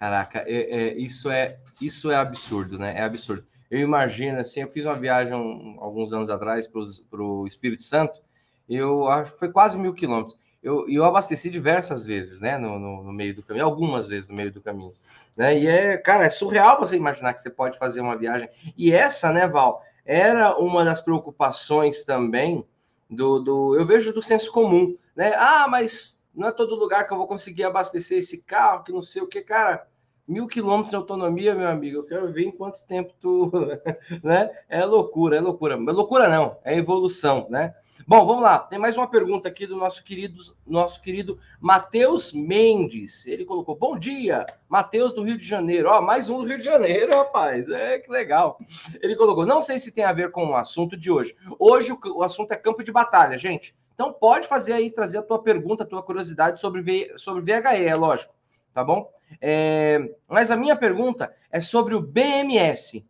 Caraca, 0.00 0.42
é, 0.46 0.54
é, 0.54 0.94
isso, 0.94 1.30
é, 1.30 1.58
isso 1.78 2.10
é 2.10 2.16
absurdo, 2.16 2.78
né? 2.78 2.94
É 2.96 3.02
absurdo. 3.02 3.44
Eu 3.70 3.80
imagino, 3.80 4.40
assim, 4.40 4.62
eu 4.62 4.68
fiz 4.70 4.86
uma 4.86 4.96
viagem 4.96 5.34
alguns 5.78 6.10
anos 6.14 6.30
atrás 6.30 6.66
para 6.66 7.22
o 7.22 7.46
Espírito 7.46 7.82
Santo, 7.82 8.18
eu 8.66 9.06
acho 9.08 9.32
que 9.32 9.38
foi 9.38 9.52
quase 9.52 9.76
mil 9.78 9.92
quilômetros. 9.92 10.38
Eu, 10.62 10.88
eu 10.88 11.04
abasteci 11.04 11.50
diversas 11.50 12.06
vezes, 12.06 12.40
né, 12.40 12.56
no, 12.56 12.78
no, 12.78 13.02
no, 13.02 13.12
meio 13.12 13.34
do 13.34 13.42
caminho, 13.42 13.66
algumas 13.66 14.08
vezes 14.08 14.30
no 14.30 14.36
meio 14.36 14.50
do 14.50 14.60
caminho, 14.60 14.92
né, 15.36 15.58
e 15.58 15.66
é, 15.66 15.96
cara, 15.96 16.24
é 16.24 16.30
surreal 16.30 16.78
você 16.78 16.96
imaginar 16.96 17.32
que 17.32 17.40
você 17.40 17.48
pode 17.48 17.78
fazer 17.78 18.00
uma 18.00 18.16
viagem, 18.16 18.48
e 18.76 18.92
essa, 18.92 19.32
né, 19.32 19.46
Val, 19.48 19.82
era 20.04 20.56
uma 20.58 20.84
das 20.84 21.00
preocupações 21.00 22.02
também 22.02 22.64
do, 23.08 23.38
do 23.38 23.74
eu 23.74 23.86
vejo 23.86 24.12
do 24.12 24.22
senso 24.22 24.52
comum, 24.52 24.96
né, 25.16 25.32
ah, 25.36 25.66
mas 25.68 26.20
não 26.34 26.48
é 26.48 26.52
todo 26.52 26.74
lugar 26.74 27.06
que 27.06 27.12
eu 27.12 27.18
vou 27.18 27.26
conseguir 27.26 27.64
abastecer 27.64 28.18
esse 28.18 28.42
carro, 28.42 28.84
que 28.84 28.92
não 28.92 29.02
sei 29.02 29.22
o 29.22 29.26
que, 29.26 29.40
cara, 29.40 29.86
Mil 30.30 30.46
quilômetros 30.46 30.90
de 30.90 30.96
autonomia, 30.96 31.56
meu 31.56 31.66
amigo. 31.66 31.98
Eu 31.98 32.06
quero 32.06 32.32
ver 32.32 32.44
em 32.44 32.52
quanto 32.52 32.80
tempo 32.82 33.12
tu. 33.20 33.50
né? 34.22 34.48
É 34.68 34.84
loucura, 34.84 35.36
é 35.36 35.40
loucura. 35.40 35.74
É 35.74 35.90
loucura 35.90 36.28
não, 36.28 36.56
é 36.64 36.78
evolução, 36.78 37.48
né? 37.50 37.74
Bom, 38.06 38.24
vamos 38.24 38.44
lá. 38.44 38.56
Tem 38.56 38.78
mais 38.78 38.96
uma 38.96 39.08
pergunta 39.08 39.48
aqui 39.48 39.66
do 39.66 39.76
nosso 39.76 40.04
querido, 40.04 40.40
nosso 40.64 41.02
querido 41.02 41.36
Matheus 41.60 42.32
Mendes. 42.32 43.26
Ele 43.26 43.44
colocou: 43.44 43.74
Bom 43.74 43.98
dia, 43.98 44.46
Matheus 44.68 45.12
do 45.12 45.24
Rio 45.24 45.36
de 45.36 45.44
Janeiro. 45.44 45.88
Ó, 45.90 46.00
mais 46.00 46.28
um 46.28 46.38
do 46.38 46.46
Rio 46.46 46.58
de 46.58 46.64
Janeiro, 46.64 47.12
rapaz. 47.12 47.68
É 47.68 47.98
que 47.98 48.08
legal. 48.08 48.56
Ele 49.02 49.16
colocou: 49.16 49.44
Não 49.44 49.60
sei 49.60 49.80
se 49.80 49.92
tem 49.92 50.04
a 50.04 50.12
ver 50.12 50.30
com 50.30 50.50
o 50.50 50.54
assunto 50.54 50.96
de 50.96 51.10
hoje. 51.10 51.34
Hoje 51.58 51.90
o, 51.90 51.98
o 52.18 52.22
assunto 52.22 52.52
é 52.52 52.56
campo 52.56 52.84
de 52.84 52.92
batalha, 52.92 53.36
gente. 53.36 53.74
Então 54.00 54.12
pode 54.12 54.46
fazer 54.46 54.74
aí, 54.74 54.90
trazer 54.90 55.18
a 55.18 55.22
tua 55.22 55.42
pergunta, 55.42 55.82
a 55.82 55.86
tua 55.86 56.02
curiosidade 56.02 56.60
sobre, 56.60 56.80
v, 56.80 57.12
sobre 57.18 57.42
VHE, 57.42 57.84
é 57.84 57.94
lógico, 57.94 58.32
tá 58.72 58.84
bom? 58.84 59.10
É, 59.40 60.14
mas 60.28 60.50
a 60.50 60.56
minha 60.56 60.76
pergunta 60.76 61.34
é 61.50 61.60
sobre 61.60 61.94
o 61.94 62.00
BMS. 62.00 63.06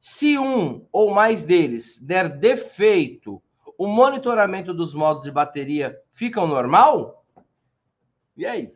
Se 0.00 0.38
um 0.38 0.86
ou 0.90 1.12
mais 1.12 1.44
deles 1.44 1.98
der 1.98 2.28
defeito, 2.28 3.42
o 3.78 3.86
monitoramento 3.86 4.74
dos 4.74 4.94
modos 4.94 5.22
de 5.22 5.30
bateria 5.30 5.98
fica 6.12 6.44
normal? 6.44 7.24
E 8.36 8.46
aí? 8.46 8.74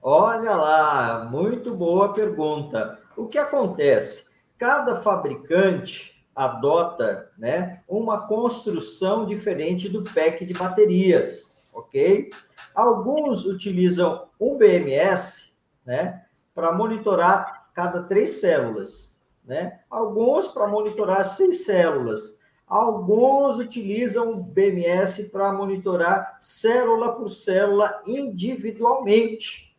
Olha 0.00 0.56
lá, 0.56 1.28
muito 1.30 1.74
boa 1.74 2.12
pergunta. 2.12 2.98
O 3.16 3.26
que 3.26 3.38
acontece? 3.38 4.26
Cada 4.58 4.96
fabricante 4.96 6.12
adota 6.34 7.30
né, 7.38 7.82
uma 7.86 8.26
construção 8.26 9.26
diferente 9.26 9.88
do 9.88 10.02
pack 10.02 10.44
de 10.44 10.54
baterias, 10.54 11.56
ok? 11.72 12.30
Alguns 12.74 13.44
utilizam 13.44 14.28
um 14.40 14.56
BMS 14.56 15.52
né, 15.84 16.24
para 16.54 16.72
monitorar 16.72 17.68
cada 17.74 18.02
três 18.02 18.40
células, 18.40 19.18
né? 19.44 19.80
alguns 19.90 20.48
para 20.48 20.66
monitorar 20.66 21.24
seis 21.24 21.64
células, 21.64 22.38
alguns 22.66 23.58
utilizam 23.58 24.32
o 24.32 24.36
BMS 24.42 25.30
para 25.30 25.52
monitorar 25.52 26.36
célula 26.40 27.12
por 27.14 27.28
célula 27.28 28.02
individualmente, 28.06 29.76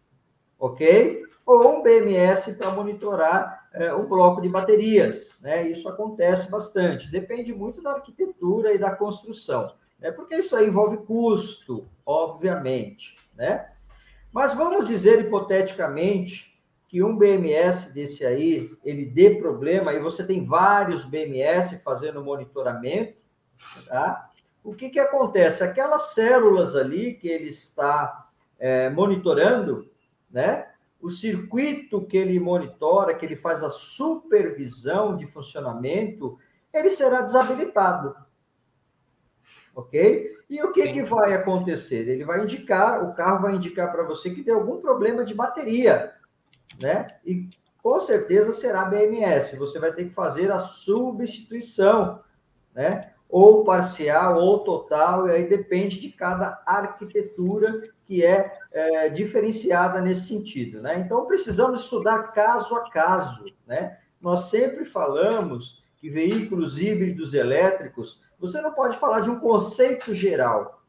ok? 0.60 1.23
Ou 1.45 1.79
um 1.79 1.84
BMS 1.84 2.53
para 2.53 2.71
monitorar 2.71 3.67
é, 3.73 3.93
um 3.93 4.06
bloco 4.06 4.39
de 4.41 4.47
baterias. 4.47 5.38
Né? 5.41 5.67
Isso 5.67 5.89
acontece 5.89 6.49
bastante. 6.49 7.12
Depende 7.12 7.53
muito 7.53 7.82
da 7.82 7.91
arquitetura 7.91 8.73
e 8.73 8.77
da 8.77 8.95
construção, 8.95 9.73
né? 9.99 10.12
porque 10.12 10.36
isso 10.36 10.56
aí 10.56 10.67
envolve 10.67 10.97
custo, 10.97 11.86
obviamente. 12.06 13.18
Né? 13.36 13.70
Mas 14.32 14.54
vamos 14.54 14.88
dizer 14.88 15.20
hipoteticamente 15.20 16.54
que 16.88 17.04
um 17.04 17.18
BMS 17.18 17.94
desse 17.94 18.26
aí, 18.26 18.72
ele 18.84 19.06
dê 19.06 19.36
problema, 19.36 19.94
e 19.94 20.00
você 20.00 20.26
tem 20.26 20.44
vários 20.44 21.06
BMS 21.06 21.80
fazendo 21.80 22.24
monitoramento, 22.24 23.18
tá? 23.88 24.30
O 24.63 24.76
que, 24.76 24.89
que 24.89 25.00
acontece? 25.00 25.63
Aquelas 25.63 26.13
células 26.13 26.76
ali 26.76 27.16
que 27.16 27.28
ele 27.28 27.50
está 27.50 28.30
é, 28.60 28.89
monitorando, 28.92 29.89
né? 30.30 30.68
o 31.04 31.10
circuito 31.10 32.06
que 32.06 32.16
ele 32.16 32.39
monitora, 32.39 33.13
que 33.13 33.26
ele 33.26 33.36
faz 33.36 33.62
a 33.62 33.70
supervisão 33.70 35.18
de 35.18 35.28
funcionamento, 35.28 36.39
ele 36.74 36.89
será 36.89 37.22
desabilitado. 37.22 38.16
Ok? 39.75 40.31
E 40.49 40.62
o 40.62 40.71
que, 40.71 40.93
que 40.93 41.03
vai 41.03 41.33
acontecer? 41.33 42.07
Ele 42.07 42.23
vai 42.23 42.41
indicar, 42.41 43.03
o 43.03 43.13
carro 43.13 43.41
vai 43.41 43.55
indicar 43.55 43.91
para 43.91 44.03
você 44.03 44.29
que 44.29 44.43
tem 44.43 44.53
algum 44.53 44.79
problema 44.79 45.23
de 45.23 45.33
bateria, 45.33 46.13
né? 46.79 47.07
E 47.25 47.49
com 47.81 47.99
certeza 47.99 48.53
será 48.53 48.86
BMS. 48.86 49.57
Você 49.57 49.79
vai 49.79 49.91
ter 49.91 50.05
que 50.05 50.13
fazer 50.13 50.51
a 50.51 50.59
substituição, 50.59 52.21
né? 52.73 53.12
Ou 53.27 53.63
parcial 53.63 54.38
ou 54.38 54.59
total, 54.59 55.27
e 55.27 55.31
aí 55.31 55.49
depende 55.49 55.99
de 55.99 56.09
cada 56.12 56.62
arquitetura 56.67 57.81
que 58.05 58.23
é, 58.23 58.59
é, 58.71 59.09
diferenciada 59.09 60.01
nesse 60.01 60.27
sentido. 60.27 60.81
Né? 60.81 60.99
Então, 60.99 61.25
precisamos 61.25 61.81
estudar 61.81 62.31
caso 62.31 62.75
a 62.75 62.89
caso. 62.91 63.45
Né? 63.65 63.97
Nós 64.21 64.49
sempre 64.49 64.86
falamos 64.86 65.83
que 65.97 66.09
veículos 66.09 66.79
híbridos 66.79 67.33
elétricos, 67.33 68.21
você 68.43 68.60
não 68.60 68.73
pode 68.73 68.97
falar 68.97 69.21
de 69.21 69.29
um 69.29 69.39
conceito 69.39 70.13
geral, 70.13 70.84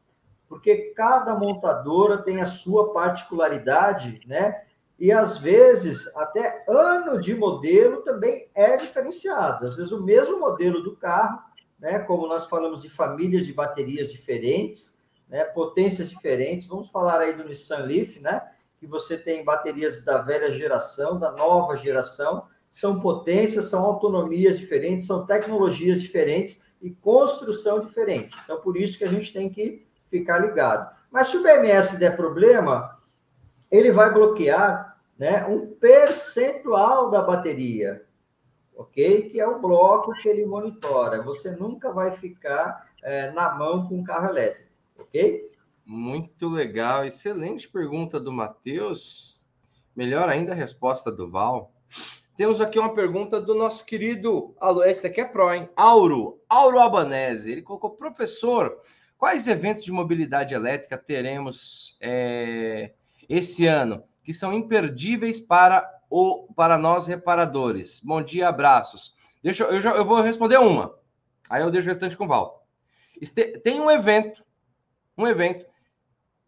porque 0.45 0.93
cada 0.93 1.33
montadora 1.35 2.17
tem 2.17 2.41
a 2.41 2.45
sua 2.45 2.91
particularidade, 2.91 4.19
né? 4.27 4.63
E 4.99 5.09
às 5.09 5.37
vezes 5.37 6.05
até 6.17 6.65
ano 6.67 7.17
de 7.17 7.33
modelo 7.33 8.01
também 8.01 8.49
é 8.53 8.75
diferenciado. 8.75 9.65
Às 9.65 9.73
vezes 9.77 9.93
o 9.93 10.03
mesmo 10.03 10.37
modelo 10.37 10.83
do 10.83 10.97
carro, 10.97 11.39
né? 11.79 11.99
Como 11.99 12.27
nós 12.27 12.45
falamos 12.45 12.81
de 12.81 12.89
famílias 12.89 13.45
de 13.45 13.53
baterias 13.53 14.11
diferentes, 14.11 14.99
né, 15.29 15.45
potências 15.45 16.09
diferentes. 16.09 16.67
Vamos 16.67 16.89
falar 16.89 17.21
aí 17.21 17.31
do 17.31 17.45
Nissan 17.45 17.85
Leaf, 17.85 18.19
né, 18.19 18.41
que 18.77 18.85
você 18.85 19.17
tem 19.17 19.45
baterias 19.45 20.03
da 20.03 20.17
velha 20.17 20.51
geração, 20.51 21.17
da 21.17 21.31
nova 21.31 21.77
geração, 21.77 22.47
são 22.69 22.99
potências, 22.99 23.69
são 23.69 23.81
autonomias 23.85 24.59
diferentes, 24.59 25.07
são 25.07 25.25
tecnologias 25.25 26.01
diferentes 26.01 26.64
e 26.85 26.91
construção 26.91 27.79
diferente. 27.79 28.37
Então, 28.43 28.61
por 28.61 28.77
isso 28.77 28.97
que 28.97 29.03
a 29.03 29.09
gente 29.09 29.33
tem 29.33 29.49
que 29.49 29.85
ficar 30.05 30.37
ligado. 30.37 30.95
Mas 31.11 31.27
se 31.27 31.37
o 31.37 31.43
BMS 31.43 31.97
der 31.97 32.15
problema, 32.15 32.95
ele 33.71 33.91
vai 33.91 34.13
bloquear 34.13 34.97
né, 35.17 35.45
um 35.45 35.67
percentual 35.67 37.09
da 37.09 37.21
bateria, 37.21 38.05
ok? 38.75 39.29
Que 39.29 39.39
é 39.39 39.47
o 39.47 39.59
bloco 39.59 40.13
que 40.21 40.29
ele 40.29 40.45
monitora. 40.45 41.21
Você 41.23 41.51
nunca 41.51 41.91
vai 41.91 42.11
ficar 42.11 42.89
é, 43.01 43.31
na 43.31 43.55
mão 43.55 43.87
com 43.87 43.99
o 43.99 44.03
carro 44.03 44.29
elétrico 44.29 44.65
ok? 44.97 45.51
Muito 45.85 46.49
legal, 46.49 47.05
excelente 47.05 47.69
pergunta 47.69 48.19
do 48.19 48.31
Matheus. 48.31 49.47
Melhor 49.95 50.27
ainda 50.29 50.51
a 50.51 50.55
resposta 50.55 51.11
do 51.11 51.29
Val. 51.29 51.71
Temos 52.37 52.59
aqui 52.59 52.77
uma 52.77 52.93
pergunta 52.93 53.39
do 53.39 53.55
nosso 53.55 53.85
querido. 53.85 54.55
Esse 54.85 55.07
aqui 55.07 55.21
é 55.21 55.25
Pro, 55.25 55.53
hein? 55.53 55.69
Auro, 55.75 56.41
Auro 56.49 56.79
Albanese. 56.79 57.51
Ele 57.51 57.61
colocou, 57.61 57.91
professor, 57.91 58.81
quais 59.17 59.47
eventos 59.47 59.83
de 59.83 59.91
mobilidade 59.91 60.53
elétrica 60.53 60.97
teremos 60.97 61.97
é, 62.01 62.93
esse 63.29 63.65
ano 63.65 64.03
que 64.23 64.33
são 64.33 64.53
imperdíveis 64.53 65.39
para, 65.39 65.87
o, 66.09 66.47
para 66.55 66.77
nós 66.77 67.07
reparadores? 67.07 68.01
Bom 68.03 68.21
dia, 68.21 68.49
abraços. 68.49 69.15
Deixa 69.41 69.63
eu, 69.65 69.79
já, 69.79 69.95
eu 69.95 70.05
vou 70.05 70.21
responder 70.21 70.57
uma. 70.57 70.93
Aí 71.49 71.61
eu 71.61 71.71
deixo 71.71 71.87
o 71.87 71.91
restante 71.91 72.17
com 72.17 72.25
o 72.25 72.27
Val. 72.27 72.67
Este, 73.21 73.59
tem 73.59 73.79
um 73.79 73.89
evento 73.89 74.43
um 75.17 75.27
evento 75.27 75.65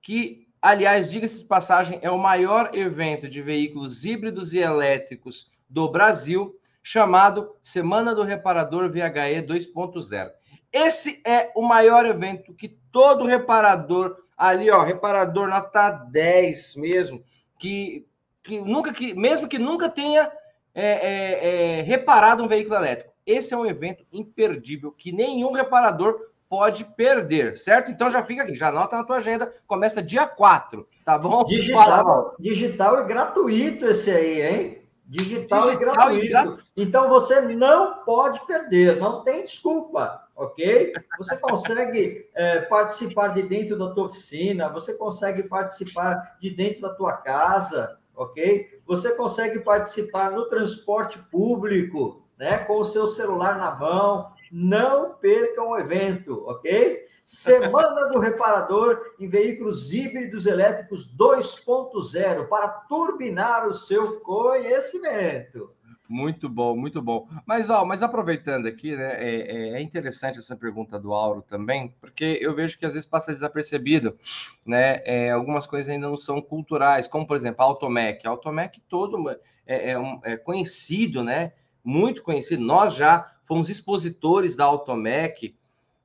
que, 0.02 0.48
aliás, 0.62 1.10
diga-se 1.10 1.40
de 1.40 1.46
passagem, 1.46 2.00
é 2.02 2.12
o 2.12 2.18
maior 2.18 2.72
evento 2.74 3.28
de 3.28 3.42
veículos 3.42 4.04
híbridos 4.06 4.54
e 4.54 4.60
elétricos 4.60 5.52
do 5.70 5.90
Brasil, 5.90 6.56
chamado 6.82 7.56
Semana 7.62 8.16
do 8.16 8.24
Reparador 8.24 8.90
VHE 8.90 9.42
2.0. 9.46 10.32
Esse 10.72 11.22
é 11.26 11.52
o 11.56 11.62
maior 11.62 12.06
evento 12.06 12.54
que 12.54 12.78
todo 12.92 13.26
reparador, 13.26 14.18
ali, 14.38 14.70
ó, 14.70 14.84
reparador 14.84 15.48
nota 15.48 15.90
10 15.90 16.76
mesmo, 16.76 17.24
que, 17.58 18.06
que 18.44 18.60
nunca, 18.60 18.94
que, 18.94 19.14
mesmo 19.14 19.48
que 19.48 19.58
nunca 19.58 19.90
tenha 19.90 20.32
é, 20.74 20.86
é, 20.86 21.80
é, 21.80 21.82
reparado 21.82 22.44
um 22.44 22.48
veículo 22.48 22.76
elétrico. 22.76 23.14
Esse 23.26 23.54
é 23.54 23.58
um 23.58 23.66
evento 23.66 24.06
imperdível 24.14 24.92
que 24.92 25.12
nenhum 25.12 25.52
reparador 25.52 26.18
pode 26.50 26.86
perder, 26.86 27.58
certo? 27.58 27.92
Então 27.92 28.10
já 28.10 28.24
fica 28.24 28.44
aqui, 28.44 28.56
já 28.56 28.70
anota 28.70 28.96
na 28.96 29.04
tua 29.04 29.18
agenda, 29.18 29.54
começa 29.66 30.02
dia 30.02 30.26
4, 30.26 30.88
tá 31.04 31.18
bom? 31.18 31.44
Digital, 31.44 32.36
digital 32.40 33.02
e 33.02 33.08
gratuito 33.08 33.86
esse 33.88 34.10
aí, 34.10 34.42
hein? 34.42 34.77
Digital, 35.08 35.62
digital 35.62 35.72
e, 35.72 35.78
gratuito. 35.78 36.26
e 36.26 36.30
gratuito. 36.30 36.64
Então 36.76 37.08
você 37.08 37.40
não 37.42 38.04
pode 38.04 38.46
perder, 38.46 38.98
não 38.98 39.24
tem 39.24 39.42
desculpa, 39.42 40.28
ok? 40.36 40.92
Você 41.18 41.38
consegue 41.38 42.30
é, 42.36 42.60
participar 42.62 43.30
de 43.30 43.44
dentro 43.44 43.80
da 43.80 43.90
tua 43.92 44.08
oficina, 44.08 44.68
você 44.68 44.94
consegue 44.94 45.44
participar 45.44 46.36
de 46.42 46.50
dentro 46.50 46.82
da 46.82 46.90
tua 46.90 47.14
casa, 47.14 47.98
ok? 48.14 48.82
Você 48.86 49.16
consegue 49.16 49.60
participar 49.62 50.32
no 50.32 50.50
transporte 50.50 51.18
público, 51.32 52.22
né? 52.38 52.58
Com 52.58 52.80
o 52.80 52.86
seu 52.86 53.08
celular 53.08 53.58
na 53.58 53.74
mão, 53.74 54.34
não 54.52 55.14
percam 55.14 55.70
o 55.70 55.78
evento, 55.78 56.44
ok? 56.46 57.07
Semana 57.28 58.08
do 58.08 58.20
Reparador 58.20 59.02
em 59.20 59.28
Veículos 59.28 59.92
Híbridos 59.92 60.46
Elétricos 60.46 61.14
2.0 61.14 62.48
para 62.48 62.70
turbinar 62.70 63.68
o 63.68 63.74
seu 63.74 64.22
conhecimento. 64.22 65.74
Muito 66.08 66.48
bom, 66.48 66.74
muito 66.78 67.02
bom. 67.02 67.28
Mas, 67.46 67.70
ó, 67.70 67.84
mas 67.84 68.02
aproveitando 68.02 68.66
aqui, 68.66 68.96
né, 68.96 69.22
é, 69.22 69.40
é, 69.42 69.70
é, 69.74 69.82
interessante 69.82 70.40
essa 70.40 70.56
pergunta 70.56 70.98
do 70.98 71.14
Auro 71.14 71.42
também, 71.42 71.94
porque 72.00 72.40
eu 72.42 72.56
vejo 72.56 72.80
que 72.80 72.86
às 72.86 72.94
vezes 72.94 73.10
passa 73.10 73.34
desapercebido, 73.34 74.18
né? 74.66 75.02
É, 75.04 75.30
algumas 75.32 75.68
coisas 75.68 75.90
ainda 75.90 76.08
não 76.08 76.16
são 76.16 76.42
culturais, 76.42 77.08
como 77.08 77.28
por 77.28 77.36
exemplo 77.36 77.62
a 77.62 77.66
Automec. 77.66 78.26
A 78.26 78.30
Automec 78.30 78.80
todo 78.88 79.30
é, 79.30 79.38
é, 79.68 79.96
é 80.24 80.38
conhecido, 80.38 81.26
né? 81.26 81.52
Muito 81.84 82.24
conhecido. 82.24 82.64
Nós 82.64 82.94
já 82.96 83.30
fomos 83.44 83.70
expositores 83.70 84.56
da 84.56 84.64
Automec 84.64 85.54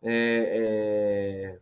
é, 0.02 1.54
é, 1.54 1.58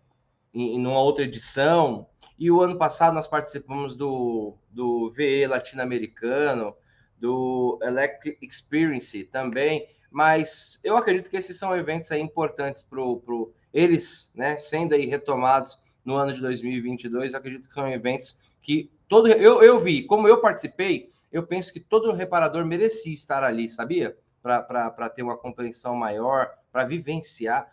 em, 0.54 0.76
em 0.76 0.86
uma 0.86 1.00
outra 1.00 1.24
edição, 1.24 2.06
e 2.38 2.50
o 2.50 2.60
ano 2.60 2.76
passado 2.76 3.14
nós 3.14 3.26
participamos 3.26 3.94
do, 3.94 4.54
do 4.70 5.10
VE 5.10 5.46
latino-americano 5.46 6.74
do 7.18 7.78
Electric 7.82 8.44
Experience 8.44 9.24
também, 9.24 9.86
mas 10.10 10.80
eu 10.82 10.96
acredito 10.96 11.28
que 11.28 11.36
esses 11.36 11.58
são 11.58 11.76
eventos 11.76 12.10
importantes 12.12 12.82
para 12.82 12.98
pro, 12.98 13.52
eles, 13.72 14.32
né, 14.34 14.58
sendo 14.58 14.94
aí 14.94 15.06
retomados 15.06 15.78
no 16.04 16.14
ano 16.14 16.32
de 16.32 16.40
2022, 16.40 17.32
eu 17.32 17.38
acredito 17.38 17.68
que 17.68 17.74
são 17.74 17.86
eventos 17.86 18.38
que 18.62 18.90
todo 19.06 19.28
eu, 19.28 19.62
eu 19.62 19.78
vi, 19.78 20.04
como 20.04 20.26
eu 20.26 20.40
participei, 20.40 21.10
eu 21.32 21.46
penso 21.46 21.72
que 21.72 21.80
todo 21.80 22.12
reparador 22.12 22.64
merecia 22.64 23.12
estar 23.12 23.44
ali, 23.44 23.68
sabia? 23.68 24.16
Para 24.42 25.08
ter 25.10 25.22
uma 25.22 25.36
compreensão 25.36 25.94
maior, 25.94 26.50
para 26.72 26.84
vivenciar. 26.84 27.70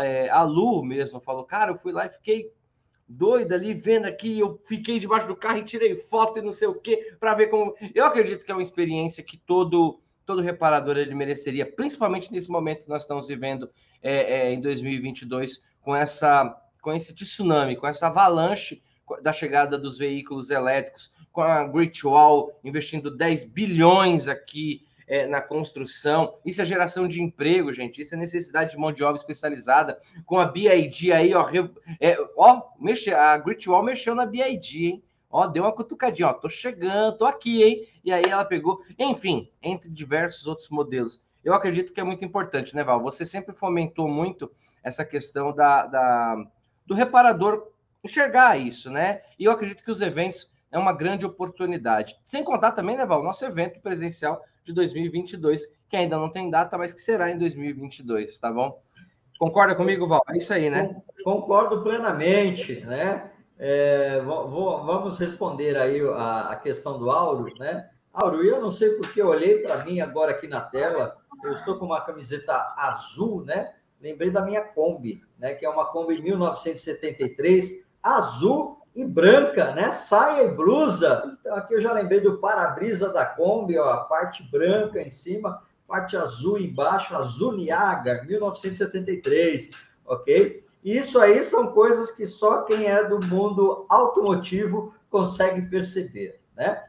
É, 0.00 0.28
a 0.30 0.42
Lu 0.42 0.82
mesmo 0.82 1.20
falou, 1.20 1.44
cara, 1.44 1.72
eu 1.72 1.76
fui 1.76 1.92
lá 1.92 2.06
e 2.06 2.10
fiquei 2.10 2.52
doida 3.08 3.54
ali, 3.54 3.72
vendo 3.74 4.06
aqui, 4.06 4.38
eu 4.38 4.60
fiquei 4.66 4.98
debaixo 4.98 5.26
do 5.26 5.36
carro 5.36 5.58
e 5.58 5.64
tirei 5.64 5.96
foto 5.96 6.38
e 6.38 6.42
não 6.42 6.52
sei 6.52 6.68
o 6.68 6.74
que, 6.74 7.14
para 7.18 7.34
ver 7.34 7.46
como. 7.46 7.74
Eu 7.94 8.04
acredito 8.04 8.44
que 8.44 8.50
é 8.50 8.54
uma 8.54 8.62
experiência 8.62 9.22
que 9.22 9.36
todo 9.36 10.00
todo 10.26 10.42
reparador 10.42 10.98
ele 10.98 11.14
mereceria, 11.14 11.64
principalmente 11.64 12.30
nesse 12.30 12.50
momento 12.50 12.82
que 12.82 12.88
nós 12.90 13.00
estamos 13.00 13.28
vivendo 13.28 13.70
é, 14.02 14.48
é, 14.48 14.52
em 14.52 14.60
2022, 14.60 15.64
com 15.80 15.96
essa 15.96 16.54
com 16.82 16.92
esse 16.92 17.14
tsunami, 17.14 17.76
com 17.76 17.86
essa 17.86 18.08
avalanche 18.08 18.82
da 19.22 19.32
chegada 19.32 19.78
dos 19.78 19.96
veículos 19.96 20.50
elétricos, 20.50 21.12
com 21.32 21.40
a 21.40 21.64
Great 21.64 22.06
Wall 22.06 22.58
investindo 22.62 23.10
10 23.10 23.44
bilhões 23.44 24.28
aqui 24.28 24.86
é, 25.08 25.26
na 25.26 25.40
construção, 25.40 26.38
isso 26.44 26.60
é 26.60 26.64
geração 26.64 27.08
de 27.08 27.22
emprego, 27.22 27.72
gente, 27.72 28.00
isso 28.00 28.14
é 28.14 28.18
necessidade 28.18 28.72
de 28.72 28.76
mão 28.76 28.92
de 28.92 29.02
obra 29.02 29.16
especializada. 29.16 29.98
Com 30.26 30.38
a 30.38 30.44
BID 30.44 31.12
aí, 31.12 31.34
ó, 31.34 31.48
é, 31.98 32.16
ó 32.36 32.62
mexe, 32.78 33.12
a 33.12 33.36
Great 33.38 33.68
Wall 33.68 33.82
mexeu 33.82 34.14
na 34.14 34.26
BID, 34.26 34.86
hein? 34.86 35.02
Ó, 35.30 35.46
deu 35.46 35.64
uma 35.64 35.72
cutucadinha, 35.72 36.28
ó, 36.28 36.32
tô 36.32 36.48
chegando, 36.48 37.18
tô 37.18 37.24
aqui, 37.26 37.62
hein? 37.62 37.88
E 38.04 38.12
aí 38.12 38.24
ela 38.24 38.44
pegou, 38.44 38.82
enfim, 38.98 39.50
entre 39.62 39.88
diversos 39.88 40.46
outros 40.46 40.68
modelos. 40.68 41.22
Eu 41.42 41.54
acredito 41.54 41.92
que 41.92 42.00
é 42.00 42.04
muito 42.04 42.24
importante, 42.24 42.74
né, 42.74 42.84
Val? 42.84 43.02
Você 43.02 43.24
sempre 43.24 43.54
fomentou 43.54 44.08
muito 44.08 44.50
essa 44.82 45.04
questão 45.04 45.54
da, 45.54 45.86
da 45.86 46.36
do 46.86 46.94
reparador 46.94 47.68
enxergar 48.02 48.58
isso, 48.58 48.90
né? 48.90 49.22
E 49.38 49.44
eu 49.44 49.52
acredito 49.52 49.84
que 49.84 49.90
os 49.90 50.00
eventos 50.00 50.50
é 50.70 50.78
uma 50.78 50.92
grande 50.92 51.26
oportunidade. 51.26 52.18
Sem 52.24 52.42
contar 52.42 52.72
também, 52.72 52.96
né, 52.96 53.04
Val, 53.04 53.22
nosso 53.22 53.44
evento 53.44 53.80
presencial 53.80 54.42
de 54.68 54.74
2022, 54.74 55.74
que 55.88 55.96
ainda 55.96 56.18
não 56.18 56.28
tem 56.28 56.50
data, 56.50 56.76
mas 56.76 56.92
que 56.92 57.00
será 57.00 57.30
em 57.30 57.38
2022, 57.38 58.38
tá 58.38 58.52
bom? 58.52 58.80
Concorda 59.38 59.74
comigo, 59.74 60.06
Val? 60.06 60.22
É 60.28 60.36
isso 60.36 60.52
aí, 60.52 60.68
né? 60.68 61.00
Concordo 61.24 61.82
plenamente, 61.82 62.80
né? 62.80 63.30
É, 63.58 64.20
vou, 64.20 64.84
vamos 64.84 65.18
responder 65.18 65.76
aí 65.76 66.00
a, 66.00 66.50
a, 66.50 66.56
questão 66.56 66.98
do 66.98 67.10
Auro, 67.10 67.52
né? 67.58 67.88
Auro, 68.12 68.44
eu 68.44 68.60
não 68.60 68.70
sei 68.70 68.90
porque 68.90 69.20
eu 69.20 69.28
olhei 69.28 69.58
para 69.58 69.84
mim 69.84 70.00
agora 70.00 70.32
aqui 70.32 70.46
na 70.46 70.60
tela, 70.60 71.16
eu 71.42 71.52
estou 71.52 71.78
com 71.78 71.86
uma 71.86 72.00
camiseta 72.00 72.74
azul, 72.76 73.44
né? 73.44 73.74
Lembrei 74.00 74.30
da 74.30 74.42
minha 74.42 74.62
Kombi, 74.62 75.22
né? 75.38 75.54
Que 75.54 75.64
é 75.64 75.70
uma 75.70 75.86
Kombi 75.86 76.20
1973, 76.20 77.84
azul 78.02 78.77
e 78.94 79.04
branca, 79.04 79.74
né? 79.74 79.92
Saia 79.92 80.44
e 80.44 80.54
blusa. 80.54 81.36
Então, 81.40 81.54
aqui 81.56 81.74
eu 81.74 81.80
já 81.80 81.92
lembrei 81.92 82.20
do 82.20 82.38
para-brisa 82.38 83.12
da 83.12 83.24
Kombi, 83.24 83.78
ó, 83.78 83.90
a 83.90 84.04
parte 84.04 84.42
branca 84.50 85.00
em 85.00 85.10
cima, 85.10 85.62
parte 85.86 86.16
azul 86.16 86.58
embaixo, 86.58 87.16
azul 87.16 87.52
Niaga, 87.52 88.24
1973, 88.24 89.70
ok? 90.04 90.64
Isso 90.84 91.18
aí 91.18 91.42
são 91.42 91.72
coisas 91.72 92.10
que 92.10 92.26
só 92.26 92.62
quem 92.62 92.86
é 92.86 93.02
do 93.04 93.24
mundo 93.26 93.86
automotivo 93.88 94.94
consegue 95.10 95.62
perceber, 95.62 96.40
né? 96.56 96.84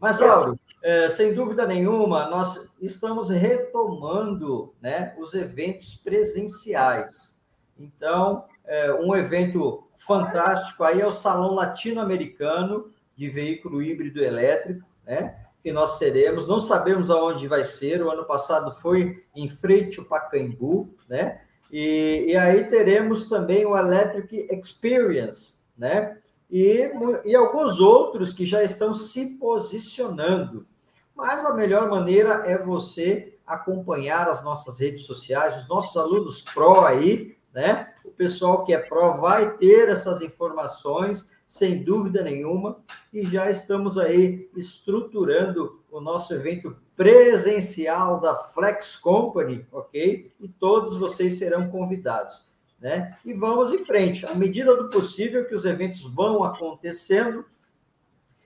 Mas, 0.00 0.20
Lauro, 0.20 0.58
é, 0.82 1.08
sem 1.08 1.34
dúvida 1.34 1.66
nenhuma, 1.66 2.28
nós 2.28 2.72
estamos 2.80 3.30
retomando 3.30 4.74
né, 4.80 5.14
os 5.18 5.34
eventos 5.34 5.96
presenciais. 5.96 7.37
Então, 7.78 8.44
é, 8.64 8.92
um 8.92 9.14
evento 9.14 9.86
fantástico 9.96 10.84
aí 10.84 11.00
é 11.00 11.06
o 11.06 11.10
Salão 11.10 11.54
Latino-Americano 11.54 12.92
de 13.16 13.28
Veículo 13.28 13.82
Híbrido 13.82 14.22
Elétrico, 14.22 14.86
né? 15.06 15.44
Que 15.62 15.72
nós 15.72 15.98
teremos, 15.98 16.46
não 16.46 16.60
sabemos 16.60 17.10
aonde 17.10 17.48
vai 17.48 17.64
ser. 17.64 18.02
O 18.02 18.10
ano 18.10 18.24
passado 18.24 18.72
foi 18.72 19.24
em 19.34 19.48
Frente 19.48 19.98
ao 19.98 20.06
Pacaembu, 20.06 20.94
né? 21.08 21.40
E, 21.70 22.26
e 22.28 22.36
aí 22.36 22.64
teremos 22.68 23.26
também 23.28 23.66
o 23.66 23.76
Electric 23.76 24.48
Experience, 24.50 25.56
né? 25.76 26.18
E, 26.50 26.90
e 27.24 27.34
alguns 27.34 27.78
outros 27.78 28.32
que 28.32 28.46
já 28.46 28.62
estão 28.62 28.94
se 28.94 29.36
posicionando. 29.36 30.66
Mas 31.14 31.44
a 31.44 31.52
melhor 31.52 31.90
maneira 31.90 32.44
é 32.46 32.56
você 32.56 33.36
acompanhar 33.46 34.28
as 34.28 34.44
nossas 34.44 34.78
redes 34.78 35.04
sociais, 35.04 35.56
os 35.56 35.68
nossos 35.68 35.96
alunos 35.96 36.42
pró 36.42 36.86
aí, 36.86 37.36
né? 37.58 37.92
O 38.04 38.10
pessoal 38.10 38.64
que 38.64 38.72
é 38.72 38.78
pró 38.78 39.16
vai 39.16 39.56
ter 39.56 39.88
essas 39.88 40.22
informações, 40.22 41.28
sem 41.44 41.82
dúvida 41.82 42.22
nenhuma, 42.22 42.78
e 43.12 43.24
já 43.24 43.50
estamos 43.50 43.98
aí 43.98 44.48
estruturando 44.56 45.82
o 45.90 46.00
nosso 46.00 46.32
evento 46.32 46.76
presencial 46.94 48.20
da 48.20 48.36
Flex 48.36 48.94
Company, 48.94 49.66
ok? 49.72 50.32
E 50.38 50.48
todos 50.48 50.96
vocês 50.96 51.36
serão 51.36 51.68
convidados, 51.68 52.48
né? 52.78 53.18
E 53.24 53.34
vamos 53.34 53.72
em 53.72 53.84
frente. 53.84 54.24
À 54.24 54.36
medida 54.36 54.76
do 54.76 54.88
possível 54.88 55.44
que 55.44 55.54
os 55.54 55.64
eventos 55.64 56.02
vão 56.02 56.44
acontecendo, 56.44 57.44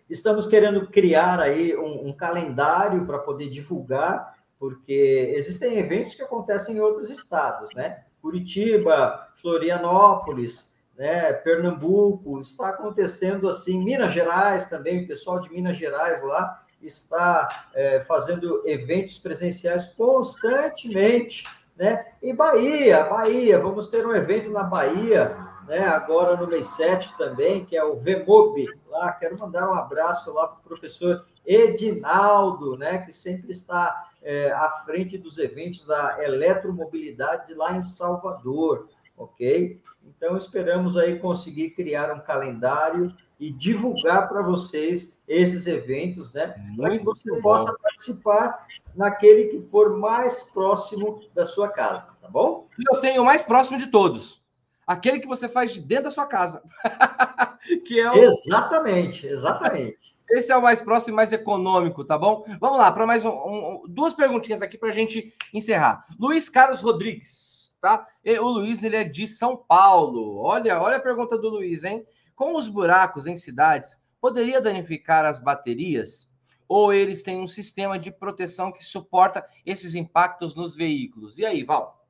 estamos 0.09 0.46
querendo 0.46 0.87
criar 0.87 1.38
aí 1.38 1.77
um, 1.77 2.09
um 2.09 2.12
calendário 2.14 3.05
para 3.05 3.18
poder 3.18 3.51
divulgar, 3.51 4.38
porque 4.59 5.35
existem 5.37 5.77
eventos 5.77 6.14
que 6.14 6.22
acontecem 6.22 6.77
em 6.77 6.81
outros 6.81 7.11
estados, 7.11 7.75
né? 7.75 8.05
Curitiba, 8.22 9.28
Florianópolis, 9.35 10.72
né, 10.96 11.32
Pernambuco, 11.32 12.40
está 12.40 12.68
acontecendo 12.68 13.48
assim, 13.48 13.82
Minas 13.82 14.12
Gerais 14.12 14.66
também, 14.66 15.02
o 15.02 15.08
pessoal 15.08 15.40
de 15.40 15.50
Minas 15.50 15.76
Gerais 15.76 16.22
lá 16.22 16.62
está 16.80 17.66
é, 17.74 18.00
fazendo 18.00 18.62
eventos 18.66 19.18
presenciais 19.18 19.88
constantemente, 19.88 21.44
né? 21.76 22.06
E 22.22 22.32
Bahia, 22.32 23.04
Bahia, 23.04 23.58
vamos 23.58 23.88
ter 23.88 24.06
um 24.06 24.14
evento 24.14 24.50
na 24.50 24.62
Bahia, 24.62 25.37
né? 25.66 25.80
Agora 25.87 26.37
no 26.37 26.46
mês 26.46 26.68
7 26.68 27.16
também, 27.16 27.64
que 27.64 27.76
é 27.76 27.85
o 27.85 27.96
VMOB, 27.96 28.66
lá, 28.88 29.12
quero 29.12 29.38
mandar 29.38 29.70
um 29.70 29.74
abraço 29.74 30.32
lá 30.32 30.48
para 30.48 30.58
o 30.58 30.62
professor 30.62 31.24
Edinaldo, 31.46 32.76
né? 32.76 32.98
Que 32.98 33.12
sempre 33.12 33.52
está 33.52 34.11
é, 34.22 34.50
à 34.52 34.70
frente 34.85 35.18
dos 35.18 35.38
eventos 35.38 35.85
da 35.85 36.22
eletromobilidade 36.22 37.54
lá 37.54 37.76
em 37.76 37.82
Salvador, 37.82 38.88
ok? 39.16 39.80
Então, 40.04 40.37
esperamos 40.37 40.96
aí 40.96 41.18
conseguir 41.18 41.70
criar 41.70 42.12
um 42.12 42.20
calendário 42.20 43.14
e 43.38 43.50
divulgar 43.50 44.28
para 44.28 44.42
vocês 44.42 45.18
esses 45.26 45.66
eventos, 45.66 46.32
né? 46.32 46.54
Para 46.76 46.96
que 46.96 47.04
você 47.04 47.40
possa 47.40 47.76
participar 47.76 48.66
naquele 48.94 49.46
que 49.46 49.61
for 49.61 49.98
mais 49.98 50.44
próximo 50.44 51.20
da 51.35 51.44
sua 51.44 51.68
casa, 51.68 52.08
tá 52.20 52.28
bom? 52.28 52.68
Eu 52.92 53.00
tenho 53.00 53.22
o 53.22 53.24
mais 53.24 53.42
próximo 53.42 53.78
de 53.78 53.88
todos. 53.88 54.40
Aquele 54.87 55.20
que 55.20 55.26
você 55.26 55.48
faz 55.48 55.72
de 55.72 55.80
dentro 55.80 56.04
da 56.04 56.11
sua 56.11 56.26
casa. 56.26 56.62
que 57.87 57.98
é 57.98 58.11
o... 58.11 58.16
Exatamente, 58.16 59.26
exatamente. 59.26 60.12
Esse 60.33 60.51
é 60.51 60.57
o 60.57 60.62
mais 60.62 60.81
próximo 60.81 61.14
e 61.14 61.16
mais 61.16 61.31
econômico, 61.31 62.03
tá 62.03 62.16
bom? 62.16 62.42
Vamos 62.59 62.79
lá, 62.79 62.90
para 62.90 63.07
mais 63.07 63.23
um, 63.23 63.29
um, 63.29 63.83
duas 63.87 64.14
perguntinhas 64.14 64.62
aqui 64.62 64.79
para 64.79 64.88
a 64.88 64.92
gente 64.92 65.35
encerrar. 65.53 66.07
Luiz 66.18 66.49
Carlos 66.49 66.81
Rodrigues, 66.81 67.77
tá? 67.83 68.09
E, 68.25 68.38
o 68.38 68.49
Luiz, 68.49 68.83
ele 68.83 68.97
é 68.97 69.05
de 69.05 69.29
São 69.29 69.59
Paulo. 69.59 70.38
Olha, 70.38 70.81
olha 70.81 70.97
a 70.97 71.01
pergunta 71.01 71.37
do 71.37 71.51
Luiz, 71.51 71.85
hein? 71.85 72.07
Com 72.35 72.57
os 72.57 72.66
buracos 72.66 73.27
em 73.27 73.37
cidades, 73.37 74.03
poderia 74.23 74.59
danificar 74.59 75.27
as 75.27 75.38
baterias? 75.38 76.33
Ou 76.66 76.95
eles 76.95 77.23
têm 77.23 77.38
um 77.38 77.47
sistema 77.47 77.99
de 77.99 78.11
proteção 78.11 78.73
que 78.73 78.83
suporta 78.83 79.47
esses 79.66 79.95
impactos 79.95 80.55
nos 80.55 80.75
veículos? 80.75 81.38
E 81.38 81.45
aí, 81.45 81.62
Val? 81.62 82.02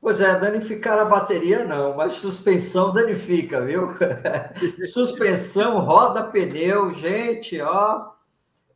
Pois 0.00 0.20
é, 0.20 0.38
danificar 0.38 0.98
a 0.98 1.04
bateria 1.04 1.64
não, 1.64 1.96
mas 1.96 2.14
suspensão 2.14 2.92
danifica, 2.92 3.64
viu? 3.64 3.94
suspensão, 4.86 5.80
roda 5.80 6.22
pneu, 6.24 6.94
gente, 6.94 7.60
ó. 7.60 8.12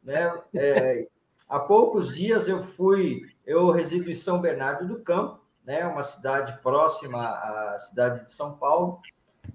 Né? 0.03 0.35
É, 0.53 1.07
Há 1.53 1.59
poucos 1.59 2.15
dias 2.15 2.49
eu 2.49 2.63
fui, 2.63 3.27
eu 3.45 3.71
resido 3.71 4.11
em 4.11 4.15
São 4.15 4.41
Bernardo 4.41 4.89
do 4.89 5.01
Campo, 5.01 5.39
né, 5.63 5.87
uma 5.87 6.03
cidade 6.03 6.59
próxima 6.63 7.29
à 7.29 7.77
cidade 7.79 8.25
de 8.25 8.33
São 8.33 8.55
Paulo, 8.55 9.01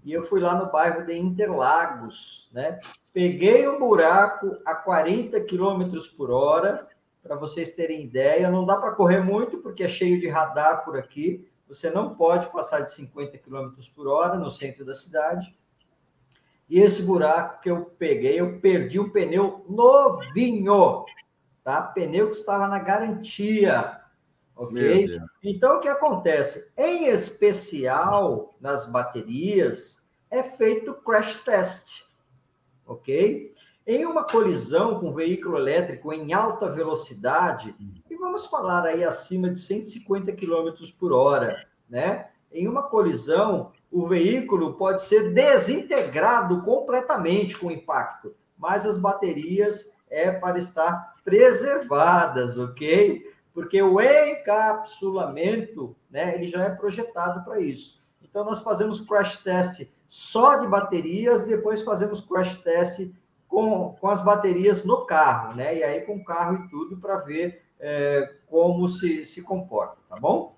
e 0.05 0.13
eu 0.13 0.21
fui 0.21 0.39
lá 0.39 0.53
no 0.53 0.71
bairro 0.71 1.07
de 1.07 1.17
Interlagos, 1.17 2.51
né? 2.53 2.79
Peguei 3.11 3.67
um 3.67 3.79
buraco 3.79 4.57
a 4.63 4.75
40 4.75 5.41
km 5.41 5.89
por 6.15 6.29
hora, 6.29 6.87
para 7.23 7.35
vocês 7.35 7.71
terem 7.71 8.03
ideia. 8.03 8.51
Não 8.51 8.63
dá 8.63 8.77
para 8.77 8.91
correr 8.91 9.21
muito, 9.21 9.57
porque 9.57 9.83
é 9.83 9.89
cheio 9.89 10.21
de 10.21 10.27
radar 10.27 10.85
por 10.85 10.99
aqui. 10.99 11.49
Você 11.67 11.89
não 11.89 12.15
pode 12.15 12.51
passar 12.51 12.81
de 12.81 12.91
50 12.91 13.37
km 13.39 13.71
por 13.93 14.07
hora 14.07 14.37
no 14.37 14.49
centro 14.49 14.85
da 14.85 14.93
cidade. 14.93 15.55
E 16.69 16.79
esse 16.79 17.01
buraco 17.03 17.61
que 17.61 17.69
eu 17.69 17.85
peguei, 17.97 18.39
eu 18.39 18.59
perdi 18.59 18.99
um 18.99 19.09
pneu 19.09 19.65
novinho, 19.69 21.05
tá? 21.63 21.81
Pneu 21.81 22.29
que 22.29 22.35
estava 22.35 22.67
na 22.67 22.79
garantia, 22.79 24.01
ok? 24.55 25.19
Então, 25.43 25.77
o 25.77 25.79
que 25.79 25.87
acontece? 25.87 26.71
Em 26.77 27.05
especial 27.05 28.55
nas 28.59 28.85
baterias, 28.85 30.05
é 30.29 30.43
feito 30.43 30.93
crash 30.93 31.37
test, 31.43 32.03
ok? 32.85 33.55
Em 33.87 34.05
uma 34.05 34.25
colisão 34.25 34.99
com 34.99 35.13
veículo 35.13 35.57
elétrico 35.57 36.11
em 36.11 36.33
alta 36.33 36.69
velocidade, 36.69 37.73
e 38.09 38.17
vamos 38.17 38.45
falar 38.45 38.83
aí 38.83 39.01
acima 39.01 39.49
de 39.49 39.61
150 39.61 40.33
km 40.33 40.73
por 40.99 41.13
hora, 41.13 41.65
né? 41.89 42.27
Em 42.51 42.67
uma 42.67 42.83
colisão, 42.83 43.71
o 43.89 44.05
veículo 44.05 44.73
pode 44.73 45.03
ser 45.03 45.31
desintegrado 45.33 46.63
completamente 46.63 47.57
com 47.57 47.67
o 47.67 47.71
impacto, 47.71 48.35
mas 48.57 48.85
as 48.85 48.97
baterias 48.97 49.95
é 50.09 50.31
para 50.31 50.57
estar 50.57 51.15
preservadas, 51.23 52.59
ok? 52.59 53.25
Porque 53.53 53.81
o 53.81 54.01
encapsulamento, 54.01 55.95
né, 56.11 56.35
ele 56.35 56.47
já 56.47 56.65
é 56.65 56.69
projetado 56.71 57.45
para 57.45 57.61
isso. 57.61 58.05
Então, 58.21 58.43
nós 58.43 58.59
fazemos 58.61 58.99
crash 58.99 59.37
test 59.37 59.87
só 60.09 60.57
de 60.57 60.67
baterias, 60.67 61.45
depois 61.45 61.83
fazemos 61.83 62.19
crash 62.19 62.57
test 62.57 63.09
com, 63.47 63.95
com 63.99 64.09
as 64.09 64.23
baterias 64.23 64.83
no 64.83 65.05
carro, 65.05 65.55
né? 65.55 65.77
E 65.77 65.83
aí 65.83 66.01
com 66.01 66.17
o 66.17 66.23
carro 66.23 66.65
e 66.65 66.69
tudo 66.69 66.97
para 66.97 67.17
ver 67.17 67.63
é, 67.79 68.35
como 68.47 68.87
se, 68.87 69.23
se 69.23 69.41
comporta, 69.41 69.97
tá 70.09 70.19
bom? 70.19 70.57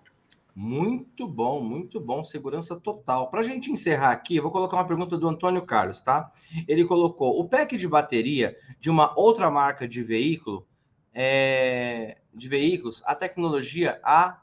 Muito 0.55 1.25
bom, 1.25 1.61
muito 1.61 2.01
bom, 2.01 2.21
segurança 2.23 2.77
total. 2.79 3.29
Para 3.29 3.39
a 3.39 3.43
gente 3.43 3.71
encerrar 3.71 4.11
aqui, 4.11 4.35
eu 4.35 4.43
vou 4.43 4.51
colocar 4.51 4.75
uma 4.75 4.87
pergunta 4.87 5.17
do 5.17 5.27
Antônio 5.27 5.61
Carlos, 5.61 6.01
tá? 6.01 6.31
Ele 6.67 6.83
colocou: 6.83 7.39
o 7.39 7.47
pack 7.47 7.77
de 7.77 7.87
bateria 7.87 8.57
de 8.79 8.89
uma 8.89 9.17
outra 9.17 9.49
marca 9.49 9.87
de 9.87 10.03
veículo, 10.03 10.67
é, 11.13 12.17
de 12.33 12.49
veículos, 12.49 13.01
a 13.05 13.15
tecnologia 13.15 14.01
a, 14.03 14.41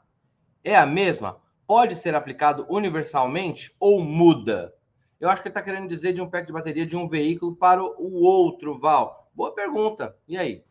é 0.63 0.75
a 0.75 0.87
mesma? 0.87 1.39
Pode 1.67 1.95
ser 1.95 2.15
aplicado 2.15 2.65
universalmente 2.67 3.75
ou 3.79 4.01
muda? 4.01 4.73
Eu 5.19 5.29
acho 5.29 5.41
que 5.41 5.47
ele 5.47 5.51
está 5.51 5.61
querendo 5.63 5.87
dizer 5.87 6.13
de 6.13 6.21
um 6.21 6.29
pack 6.29 6.45
de 6.45 6.53
bateria 6.53 6.85
de 6.85 6.95
um 6.95 7.07
veículo 7.07 7.55
para 7.55 7.83
o 7.83 8.21
outro, 8.21 8.77
Val. 8.77 9.27
Boa 9.33 9.51
pergunta. 9.51 10.15
E 10.27 10.37
aí? 10.37 10.63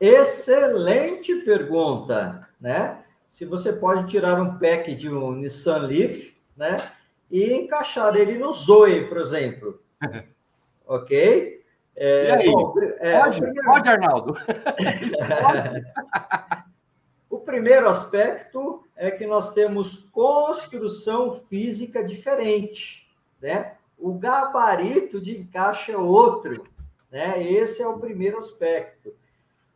Excelente 0.00 1.34
pergunta, 1.44 2.48
né? 2.60 3.02
Se 3.28 3.44
você 3.44 3.72
pode 3.72 4.08
tirar 4.08 4.40
um 4.40 4.56
pack 4.58 4.94
de 4.94 5.10
um 5.10 5.32
Nissan 5.32 5.78
Leaf, 5.78 6.36
né? 6.56 6.76
E 7.28 7.54
encaixar 7.54 8.14
ele 8.14 8.38
no 8.38 8.52
Zoe, 8.52 9.08
por 9.08 9.18
exemplo. 9.18 9.82
ok? 10.86 11.64
É, 11.96 12.28
e 12.28 12.30
aí? 12.30 12.52
Bom, 12.52 12.74
é, 13.00 13.18
pode, 13.18 13.40
primeiro... 13.40 13.68
pode, 13.68 13.88
Arnaldo. 13.88 14.36
o 17.28 17.38
primeiro 17.40 17.88
aspecto 17.88 18.84
é 18.94 19.10
que 19.10 19.26
nós 19.26 19.52
temos 19.52 20.08
construção 20.10 21.32
física 21.32 22.04
diferente 22.04 23.05
né? 23.40 23.74
O 23.98 24.14
gabarito 24.14 25.20
de 25.20 25.38
encaixe 25.38 25.92
é 25.92 25.98
outro, 25.98 26.64
né? 27.10 27.42
Esse 27.42 27.82
é 27.82 27.88
o 27.88 27.98
primeiro 27.98 28.36
aspecto. 28.36 29.14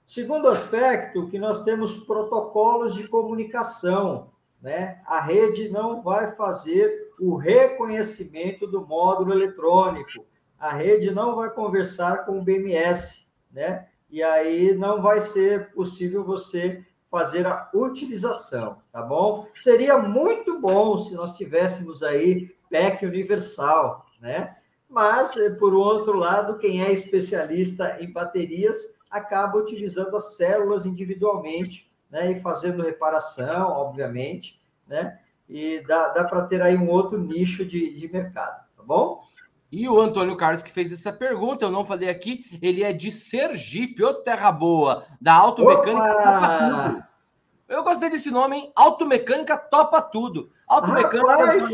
Segundo 0.05 0.49
aspecto, 0.49 1.29
que 1.29 1.39
nós 1.39 1.63
temos 1.63 1.99
protocolos 1.99 2.95
de 2.95 3.07
comunicação, 3.09 4.31
né? 4.61 5.01
A 5.07 5.21
rede 5.21 5.69
não 5.69 6.03
vai 6.03 6.35
fazer 6.35 7.13
o 7.19 7.37
reconhecimento 7.37 8.67
do 8.67 8.87
módulo 8.87 9.33
eletrônico. 9.33 10.27
A 10.59 10.73
rede 10.73 11.11
não 11.11 11.37
vai 11.37 11.51
conversar 11.51 12.27
com 12.27 12.39
o 12.39 12.43
BMS, 12.43 13.27
né? 13.51 13.87
E 14.11 14.23
aí 14.23 14.75
não 14.75 15.01
vai 15.01 15.21
ser 15.21 15.73
possível 15.73 16.25
você 16.25 16.85
fazer 17.11 17.47
a 17.47 17.69
utilização, 17.75 18.79
tá 18.93 19.03
bom? 19.03 19.47
Seria 19.55 19.99
muito 19.99 20.61
bom 20.61 20.99
se 20.99 21.15
nós 21.15 21.37
tivéssemos 21.37 22.03
aí 22.03 22.55
PEC 22.71 23.05
universal, 23.05 24.07
né? 24.21 24.57
Mas, 24.89 25.37
eh, 25.37 25.51
por 25.51 25.75
outro 25.75 26.17
lado, 26.17 26.59
quem 26.59 26.83
é 26.83 26.91
especialista 26.91 27.99
em 28.01 28.11
baterias 28.11 28.99
acaba 29.11 29.59
utilizando 29.59 30.17
as 30.17 30.37
células 30.37 30.87
individualmente, 30.87 31.91
né? 32.11 32.33
E 32.33 32.41
fazendo 32.41 32.83
reparação, 32.83 33.69
obviamente, 33.69 34.61
né? 34.87 35.19
E 35.49 35.85
dá, 35.87 36.09
dá 36.09 36.25
para 36.25 36.43
ter 36.43 36.63
aí 36.63 36.77
um 36.77 36.89
outro 36.89 37.19
nicho 37.19 37.65
de, 37.65 37.93
de 37.93 38.11
mercado, 38.11 38.65
tá 38.77 38.83
bom? 38.83 39.23
E 39.71 39.89
o 39.89 40.01
Antônio 40.01 40.37
Carlos 40.37 40.63
que 40.63 40.73
fez 40.73 40.91
essa 40.91 41.13
pergunta, 41.13 41.65
eu 41.65 41.71
não 41.71 41.85
falei 41.85 42.09
aqui, 42.09 42.45
ele 42.61 42.83
é 42.83 42.93
de 42.93 43.13
Sergipe, 43.13 44.03
ô 44.03 44.13
terra 44.13 44.51
boa, 44.51 45.05
da 45.21 45.35
Automecânica. 45.35 47.09
Eu 47.69 47.85
gostei 47.85 48.11
desse 48.11 48.33
nome, 48.33 48.57
hein? 48.57 48.73
Automecânica 48.75 49.57
topa 49.57 50.03
tudo. 50.03 50.51
Automecânica. 50.67 51.69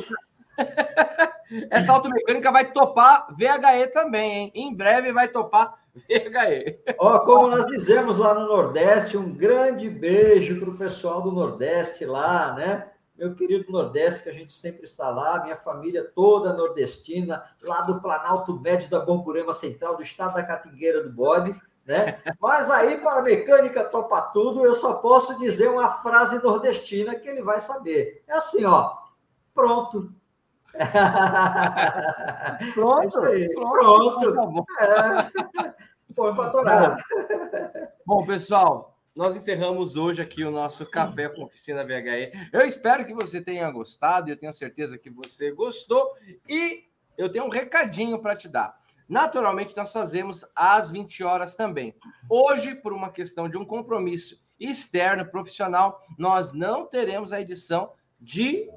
Essa 1.71 1.93
automecânica 1.93 2.51
vai 2.51 2.73
topar 2.73 3.29
VHE 3.31 3.89
também, 3.93 4.33
hein? 4.33 4.53
Em 4.55 4.75
breve 4.75 5.13
vai 5.13 5.29
topar 5.29 5.79
VHE. 5.95 6.79
Ó, 6.99 7.19
como 7.21 7.49
nós 7.49 7.67
dizemos 7.67 8.17
lá 8.17 8.35
no 8.35 8.47
Nordeste, 8.47 9.17
um 9.17 9.33
grande 9.33 9.89
beijo 9.89 10.59
para 10.59 10.71
o 10.71 10.77
pessoal 10.77 11.23
do 11.23 11.33
Nordeste 11.33 12.05
lá, 12.05 12.53
né? 12.55 12.89
Meu 13.17 13.35
querido 13.35 13.73
Nordeste, 13.73 14.25
que 14.25 14.29
a 14.29 14.33
gente 14.33 14.53
sempre 14.53 14.85
está 14.85 15.09
lá, 15.09 15.43
minha 15.43 15.57
família 15.57 16.05
toda 16.15 16.53
nordestina, 16.53 17.43
lá 17.63 17.81
do 17.81 17.99
Planalto 18.01 18.61
Médio 18.61 18.91
da 18.91 19.01
Borborema 19.01 19.55
Central, 19.55 19.97
do 19.97 20.03
estado 20.03 20.35
da 20.35 20.43
Catingueira 20.43 21.03
do 21.03 21.11
Bode, 21.11 21.59
né? 21.87 22.21
Mas 22.39 22.69
aí, 22.69 22.99
para 22.99 23.21
a 23.21 23.23
mecânica 23.23 23.85
topa 23.85 24.21
tudo, 24.35 24.65
eu 24.67 24.75
só 24.75 24.95
posso 24.95 25.39
dizer 25.39 25.71
uma 25.71 25.89
frase 25.89 26.43
nordestina 26.43 27.15
que 27.15 27.29
ele 27.29 27.43
vai 27.43 27.59
saber. 27.59 28.23
É 28.27 28.35
assim, 28.35 28.65
ó, 28.67 28.99
pronto, 29.55 30.13
pronto, 32.74 33.24
é 33.27 33.49
pronto. 33.49 34.20
pronto. 34.20 34.64
É. 34.81 35.74
Põe 36.14 36.35
para 36.35 36.51
torar. 36.51 37.05
Bom, 38.07 38.24
pessoal, 38.24 38.97
nós 39.14 39.35
encerramos 39.37 39.97
hoje 39.97 40.22
aqui 40.22 40.45
o 40.45 40.51
nosso 40.51 40.85
Café 40.87 41.29
com 41.29 41.45
Oficina 41.45 41.85
VHE. 41.85 42.33
Eu 42.53 42.62
espero 42.62 43.05
que 43.07 43.14
você 43.14 43.41
tenha 43.41 43.70
gostado, 43.70 44.31
eu 44.31 44.37
tenho 44.37 44.53
certeza 44.53 44.99
que 44.99 45.11
você 45.11 45.51
gostou. 45.53 46.14
E 46.49 46.85
eu 47.16 47.31
tenho 47.31 47.47
um 47.47 47.51
recadinho 47.51 48.18
para 48.20 48.37
te 48.37 48.49
dar. 48.49 48.79
Naturalmente, 49.09 49.77
nós 49.77 49.93
fazemos 49.93 50.45
às 50.55 50.91
20 50.91 51.22
horas 51.24 51.55
também. 51.55 51.95
Hoje, 52.29 52.74
por 52.74 52.93
uma 52.93 53.11
questão 53.11 53.49
de 53.49 53.57
um 53.57 53.64
compromisso 53.64 54.41
externo, 54.59 55.24
profissional, 55.24 56.01
nós 56.18 56.53
não 56.53 56.87
teremos 56.87 57.33
a 57.33 57.41
edição 57.41 57.93
de 58.20 58.68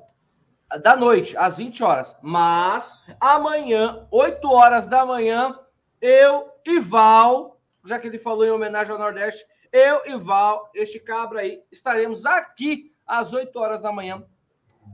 da 0.77 0.95
noite, 0.95 1.35
às 1.37 1.57
20 1.57 1.83
horas. 1.83 2.17
Mas 2.21 3.03
amanhã, 3.19 4.07
8 4.11 4.51
horas 4.51 4.87
da 4.87 5.05
manhã, 5.05 5.57
eu 6.01 6.51
e 6.65 6.79
Val, 6.79 7.59
já 7.83 7.97
que 7.97 8.07
ele 8.07 8.19
falou 8.19 8.45
em 8.45 8.51
homenagem 8.51 8.91
ao 8.91 8.99
Nordeste, 8.99 9.45
eu 9.71 10.01
e 10.05 10.15
Val, 10.17 10.69
este 10.73 10.99
cabra 10.99 11.41
aí, 11.41 11.63
estaremos 11.71 12.25
aqui 12.25 12.93
às 13.05 13.33
8 13.33 13.57
horas 13.59 13.81
da 13.81 13.91
manhã, 13.91 14.23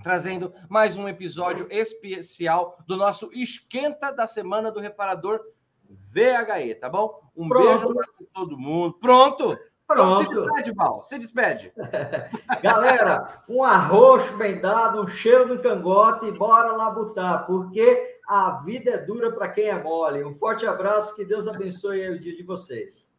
trazendo 0.01 0.53
mais 0.69 0.95
um 0.95 1.07
episódio 1.07 1.67
especial 1.69 2.78
do 2.88 2.95
nosso 2.95 3.30
Esquenta 3.34 4.11
da 4.11 4.28
Semana 4.28 4.71
do 4.71 4.80
Reparador 4.80 5.41
VHE, 5.89 6.76
tá 6.76 6.89
bom? 6.89 7.21
Um 7.36 7.47
Pronto. 7.49 7.67
beijo 7.67 7.93
para 7.93 8.07
todo 8.34 8.57
mundo. 8.57 8.93
Pronto! 8.99 9.57
Pronto. 9.88 10.24
Se 10.24 10.30
despede, 10.30 10.74
Val. 10.74 11.04
Se 11.04 11.20
despede. 11.20 11.74
Galera, 12.64 13.44
um 13.48 13.64
arroz 13.64 14.30
bem 14.32 14.60
dado, 14.60 15.02
um 15.02 15.08
cheiro 15.08 15.48
no 15.48 15.62
cangote 15.62 16.26
e 16.26 16.32
bora 16.32 16.72
lá 16.72 16.90
botar, 16.90 17.40
porque 17.40 18.20
a 18.28 18.52
vida 18.64 18.92
é 18.92 18.98
dura 18.98 19.32
para 19.32 19.50
quem 19.50 19.66
é 19.66 19.82
mole. 19.82 20.24
Um 20.24 20.34
forte 20.34 20.66
abraço, 20.66 21.16
que 21.16 21.24
Deus 21.24 21.48
abençoe 21.48 22.10
o 22.10 22.20
dia 22.20 22.36
de 22.36 22.44
vocês. 22.44 23.14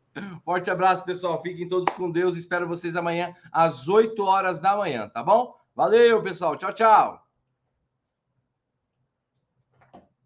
Forte 0.45 0.71
abraço, 0.71 1.05
pessoal. 1.05 1.41
Fiquem 1.43 1.69
todos 1.69 1.93
com 1.95 2.11
Deus. 2.11 2.37
Espero 2.37 2.67
vocês 2.67 2.97
amanhã 2.97 3.35
às 3.53 3.87
8 3.87 4.23
horas 4.25 4.61
da 4.61 4.77
manhã, 4.77 5.09
tá 5.09 5.23
bom? 5.23 5.55
Valeu, 5.75 6.23
pessoal. 6.23 6.57
Tchau, 6.57 6.73
tchau. 6.73 7.26